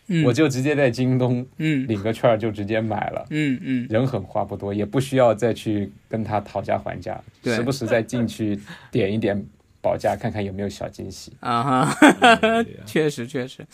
[0.07, 3.25] 嗯我就直接在京东嗯领个券就直接买了。
[3.29, 8.59] 嗯嗯，人狠话不多，也不需要再去跟他讨价还价，时不时再进去
[8.91, 9.41] 点一点
[9.81, 11.31] 保价，看看有没有小惊喜。
[11.39, 11.95] 啊哈。
[12.85, 13.65] 确实 确实，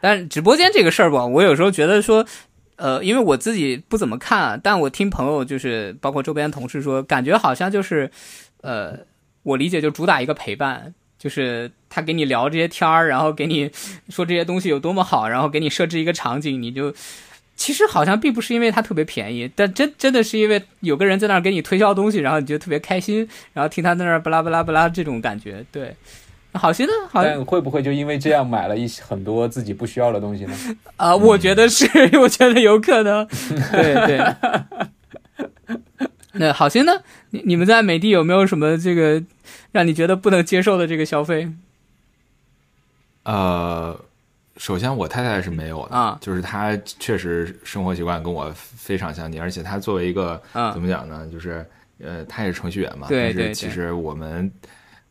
[0.00, 2.26] 但直播间这个事儿吧，我有时候觉得说，
[2.76, 8.10] 呃，因为我自己不怎么看，但我听朋友就是包括周边同事说，感觉好像就是，
[8.62, 8.98] 呃，
[9.42, 13.70] 我理解就主打一个陪伴，就是他给你聊这些天儿，然后给你
[14.08, 16.94] 说这些东西有多么好，然后给你设置一个场景，你就。
[17.60, 25.92] 其实好像并不是因为它特别便宜，但真真的是因为有个人在那儿给你推销东西，然后你觉得特别开心，然后听他在那儿巴拉巴拉巴拉这种感觉，对。
[26.54, 30.56] 好些呢，好像但会不会就因为这样买了一些很多自己不需要的东西呢？
[30.96, 31.86] 啊、我觉得是，
[32.18, 33.26] 我觉得有可能。
[33.72, 35.78] 对 对。
[36.32, 36.92] 那好心呢？
[37.30, 39.22] 你你们在美的有没有什么这个
[39.72, 41.50] 让你觉得不能接受的这个消费
[43.24, 43.98] 呃，
[44.56, 51.64] 首先我太太是没有的啊就是她确实生活习惯跟我非常相近，而且她作为一个、啊怎么讲呢，就是
[52.00, 54.50] 呃，她也是程序员嘛，但对对是其实我们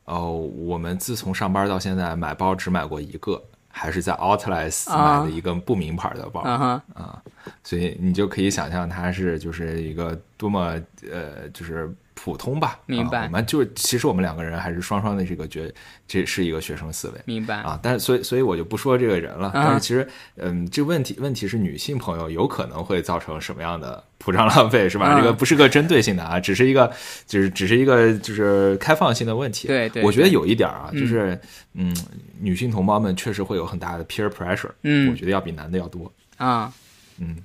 [0.07, 6.41] 哦，我们自从上班到现在买包只买过一个，还是在 Outlets 啊买的一个不名牌的包？
[6.41, 7.21] 啊，
[7.63, 10.79] 所以你就可以想象它是就是一个多么
[11.11, 12.79] 呃，就是普通吧。
[12.85, 15.71] 明白啊我们就是其实我们两个人还是双双的这个觉，
[16.07, 17.21] 这是一个学生思维。
[17.25, 17.57] 明白。
[17.57, 19.47] 啊，但是所以所以我就不说这个人了。
[19.49, 25.07] 啊但是其实，嗯，这个问题问题是女性朋友有可能会造成什么样的铺张浪费，是吧？
[25.07, 26.91] 啊这个不是个针对性的啊，只是一个
[27.27, 29.67] 就是只是一个就是开放性的问题。
[29.67, 31.39] 对对我觉得有一点啊，嗯就是
[31.75, 31.95] 嗯，
[32.39, 36.11] 女性同胞们确实会有很大的 peer pressure，嗯我觉得要比男的要多。
[36.37, 36.73] 啊，嗯，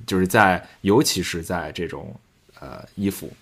[0.07, 2.15] 就是在尤其是在这种
[2.61, 3.33] 呃衣服、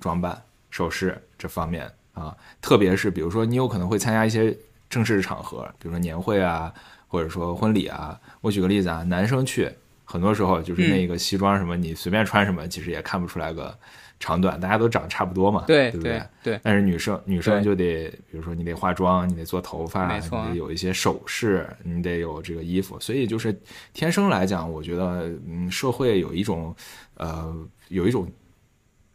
[0.00, 4.56] 装扮、首饰这方面啊，特别是比如说你有可能会参加一些
[4.88, 6.72] 正式场合，比如说年会啊，
[7.08, 8.18] 或者说婚礼啊。
[8.40, 9.70] 我举个例子啊，男生去
[10.04, 13.76] 很多时候就是那个西装什么，你随便穿什么，其实也看不出来个
[14.22, 16.22] 长短，大家都长得差不多嘛，对对不对？
[16.44, 23.52] 对，但是女生女生就得，比如说你得化妆，你得做头发，你得有一些首饰，你得有这个衣服，所以就是
[23.92, 26.72] 天生来讲，我觉得嗯，社会有一种
[27.16, 27.52] 呃，
[27.88, 28.30] 有一种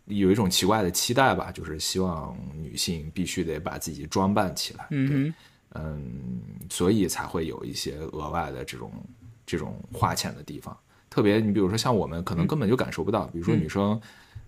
[0.07, 5.33] 有一种奇怪的期待吧，就是希望女性必须得把自己装扮起来，嗯
[5.73, 8.91] 嗯，所以才会有一些额外的这种
[9.45, 10.77] 这种花钱的地方。
[11.09, 13.59] 特别你比如说像我们可能根本就感受不到，比如说嗯。
[13.59, 13.99] 女生，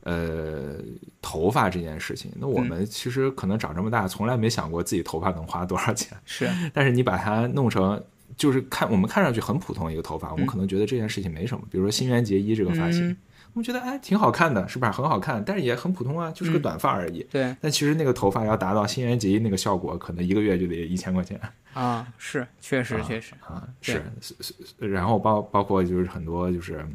[0.04, 0.76] 呃，
[1.22, 8.02] 头发这件事情，那我们其实可能长这么大从来没想过自己头发能花多少钱， 是， 但是你把它弄成。
[8.38, 11.64] 就是看我们看上去很普通的一个头发，我们嗯可能觉得这件事情没什么。
[11.70, 13.18] 比如说新垣结衣这个发型，嗯
[13.54, 14.90] 我们觉得哎挺好看的，是吧？
[14.94, 17.26] 很好看，但是也很普通啊，就是个嗯短发而已。
[17.30, 21.38] 对但其实那个头发要达到新垣结衣那个效果，可能一个月就得一千块钱
[21.74, 24.02] 啊，是，确实啊确实，啊，是
[24.78, 26.86] 然后包包括就是很多就是，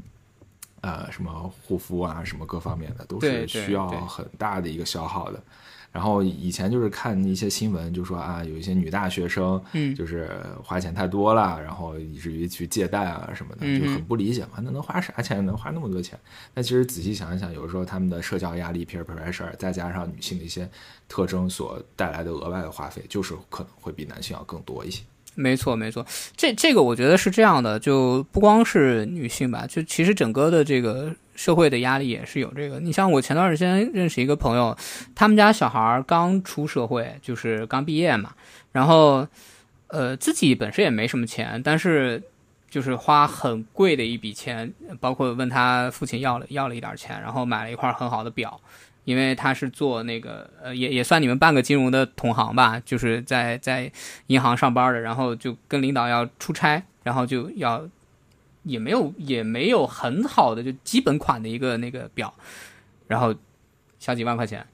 [0.84, 5.42] 呃什么护肤啊，什么各方面的都是需要很大的一个消耗的。
[5.90, 10.28] 然后以前就是看一些新闻，就说啊，有一些女大学生，嗯就是
[10.60, 14.54] 花钱太多了，然后以至于去借贷啊什么的，嗯就很不理解嘛。
[14.56, 15.46] 那能花啥钱？
[15.46, 16.18] 能花那么多钱？
[16.52, 20.68] 那其实仔细想一想，有时候他们的社交压力 peer pressure，再加上女性的一些
[21.08, 25.04] 特征所带来的额外的花费，就是可能会比男性要更多一些。
[25.34, 26.06] 没错，没错，
[26.36, 32.78] 这这个我觉得是这样的，就不光是女性吧，就其实整个的这个社会的压力也是有这个。
[32.78, 34.76] 你像我前段时间认识一个朋友，
[35.14, 38.32] 他们家小孩刚出社会，就是刚毕业嘛，
[38.72, 39.26] 然后
[39.88, 42.22] 呃自己本身也没什么钱，但是
[42.70, 48.60] 就是花很贵的一笔钱，包括问他父亲要了要了一点钱，然后买了一块很好的表。
[49.04, 53.90] 因为他是做那个，呃，也也算你们半个金融的同行吧，就是在在
[54.28, 57.86] 银行上班的，然后就跟领导要出差，然后就要
[58.62, 62.32] 也没有也没有很好的就基本款的一个那个表，
[63.06, 63.34] 然后
[63.98, 64.66] 小几万块钱，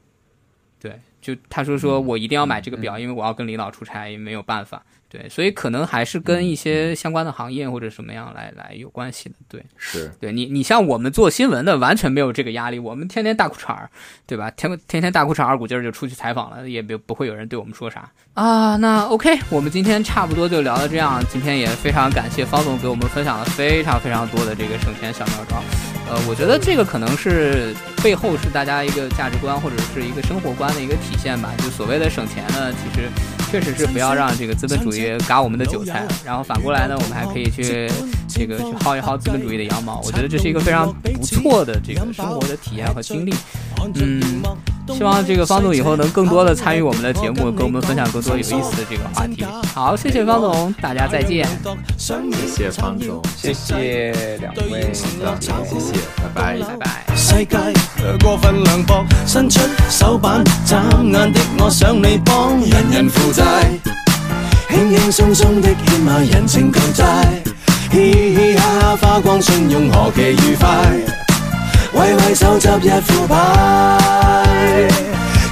[0.80, 9.60] 对，就他说说我一定要买这个表，因为我要跟领导出差，也没有办法，对，所以可能还是跟一些相关的行业或者什么样来来有关系的，对。
[9.76, 13.90] 是，对你，你像我们做新闻的，完全没有这个压力，我们天天大裤衩儿，
[14.24, 14.48] 对吧？
[14.52, 18.76] 天天天大裤衩儿二股劲儿就出去采访了，也不不会有人对我们说啥啊。
[18.76, 21.20] 那 OK，我们今天差不多就聊到这样。
[21.28, 25.99] 今天也非常感谢方总给我们分享了非常非常多的这个省钱小妙招。
[26.10, 27.72] 呃，我觉得这个可能是
[28.02, 31.50] 背后是大家一个价值观或者是一个生活观的一个体现吧。
[31.58, 33.08] 就所谓的省钱呢，其实
[33.48, 37.88] 确实是不要让这个资本主义割我们的韭菜，然后反过来呢，我们还可以去
[38.28, 40.00] 这个去薅一薅资本主义的羊毛。
[40.04, 43.32] 我觉得这是一个非常不错的这个生活的体验和经历。
[43.94, 44.42] 嗯，
[44.88, 49.44] 希望这个方总以后能更多的参与我们的节目，跟我们分享更多有意思的这个话题。
[49.72, 51.46] 好，谢谢方总，大家再见。
[51.96, 55.06] 谢谢方总，谢谢两位，谢
[55.78, 56.58] 谢，拜拜。
[56.58, 57.16] 拜拜。
[57.16, 57.56] 世界
[58.02, 63.42] 呃過分涼薄，伸出手板，眨眼的我想你幫，人人負債，
[64.70, 67.04] 輕輕鬆鬆的欠下人情巨債，
[67.92, 70.66] 嘻嘻哈哈花光信用何其愉快，
[71.92, 73.36] 挥挥手執一副牌，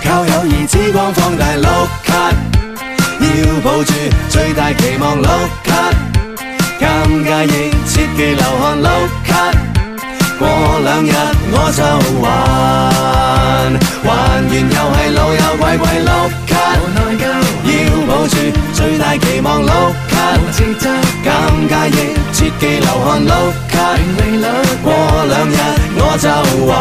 [0.03, 2.33] 靠友誼之光放大碌卡，
[3.20, 3.93] 要抱住
[4.31, 5.29] 最大期望碌
[5.62, 5.93] 卡，
[6.81, 6.87] 尷
[7.25, 8.89] 尬亦切忌流汗碌
[9.27, 9.78] 卡。
[10.39, 10.47] 過
[10.85, 11.12] 兩日
[11.51, 11.82] 我就
[12.23, 13.74] 還，
[14.05, 14.09] 還
[14.47, 16.10] 完又係老友鬼鬼碌
[16.47, 16.55] 卡，
[17.66, 17.70] 要
[18.06, 18.36] 抱住
[18.73, 19.69] 最大期望碌
[20.09, 20.39] 卡，
[21.24, 21.27] 尷
[21.69, 23.32] 尬亦切忌流汗碌
[23.69, 23.98] 卡，
[24.85, 24.86] 過
[25.27, 25.59] 兩日
[25.97, 26.31] 我就
[26.69, 26.78] 還，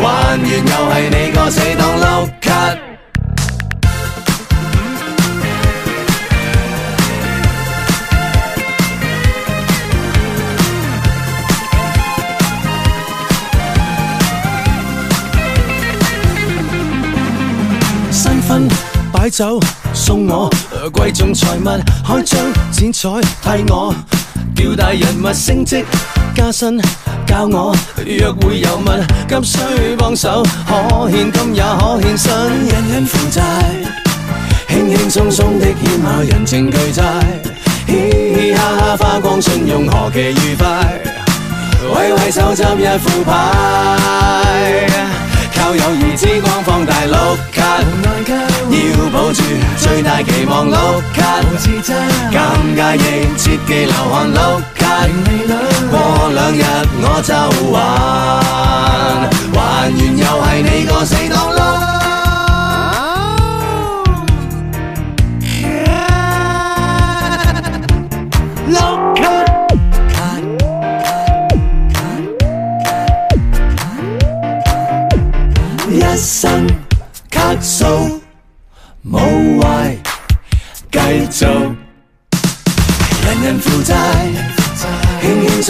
[0.00, 0.06] 還
[0.38, 2.89] 完又係你個死黨碌卡。
[19.30, 19.60] 酒
[19.94, 20.50] 送我，
[20.92, 21.64] 贵重財物
[22.04, 22.40] 開張
[22.72, 23.08] 剪彩
[23.42, 23.94] 替我，
[24.54, 25.84] 吊大人物升職
[26.34, 26.80] 加薪
[27.26, 27.74] 教我
[28.04, 28.88] 約會有物
[29.28, 30.74] 急需幫手，可
[31.08, 32.32] 獻金也可獻身，
[32.66, 33.40] 人人負債，
[34.68, 37.02] 輕輕鬆鬆的欠下人情巨債，
[37.86, 41.00] 嘻嘻哈哈花光信用何其愉快。
[41.82, 43.30] 為為手执一副牌，
[45.74, 47.80] 友谊之光放大碌卡，
[48.70, 49.42] 要保住
[49.78, 51.40] 最大期望碌卡，
[52.30, 52.34] 尷
[52.76, 52.98] 尬亦
[53.36, 55.06] 切忌流汗碌卡，
[55.90, 56.62] 过两日
[57.02, 57.34] 我就
[57.72, 57.78] 還，
[59.54, 59.60] 還
[59.92, 61.36] 完又係你個死党。
[61.52, 61.89] 碌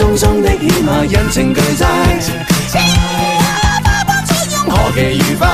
[0.01, 1.85] 輕輕鬆鬆的欠下人情巨債，
[4.67, 5.47] 何其愉快，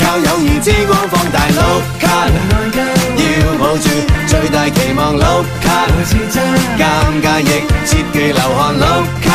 [0.00, 1.58] 靠友誼之光放大碌
[1.98, 2.04] 卡，
[3.16, 3.22] 要
[3.58, 3.88] 抱住
[4.26, 5.86] 最大期望碌卡，
[6.76, 6.82] 尷
[7.22, 8.82] 尬亦切忌流汗碌
[9.22, 9.26] 卡，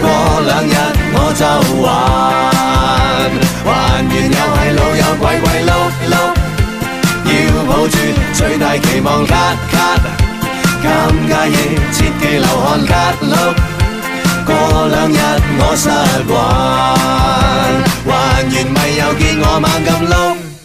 [0.00, 0.06] 過
[0.46, 0.74] 兩日
[1.12, 1.44] 我就
[1.84, 1.86] 還，
[3.64, 3.68] 還
[4.08, 5.70] 完又係老友鬼鬼碌
[6.10, 6.27] 碌，要
[7.78, 7.96] 抱住
[8.32, 10.00] 最大期望卡卡，
[10.82, 10.86] 尴
[11.30, 13.54] 尬亦切忌流汗卡碌。
[14.44, 14.50] 过
[14.88, 15.14] 两日
[15.60, 15.88] 我失
[16.26, 16.34] 魂，
[18.04, 18.10] 还
[18.42, 20.57] 完咪又见我猛咁碌。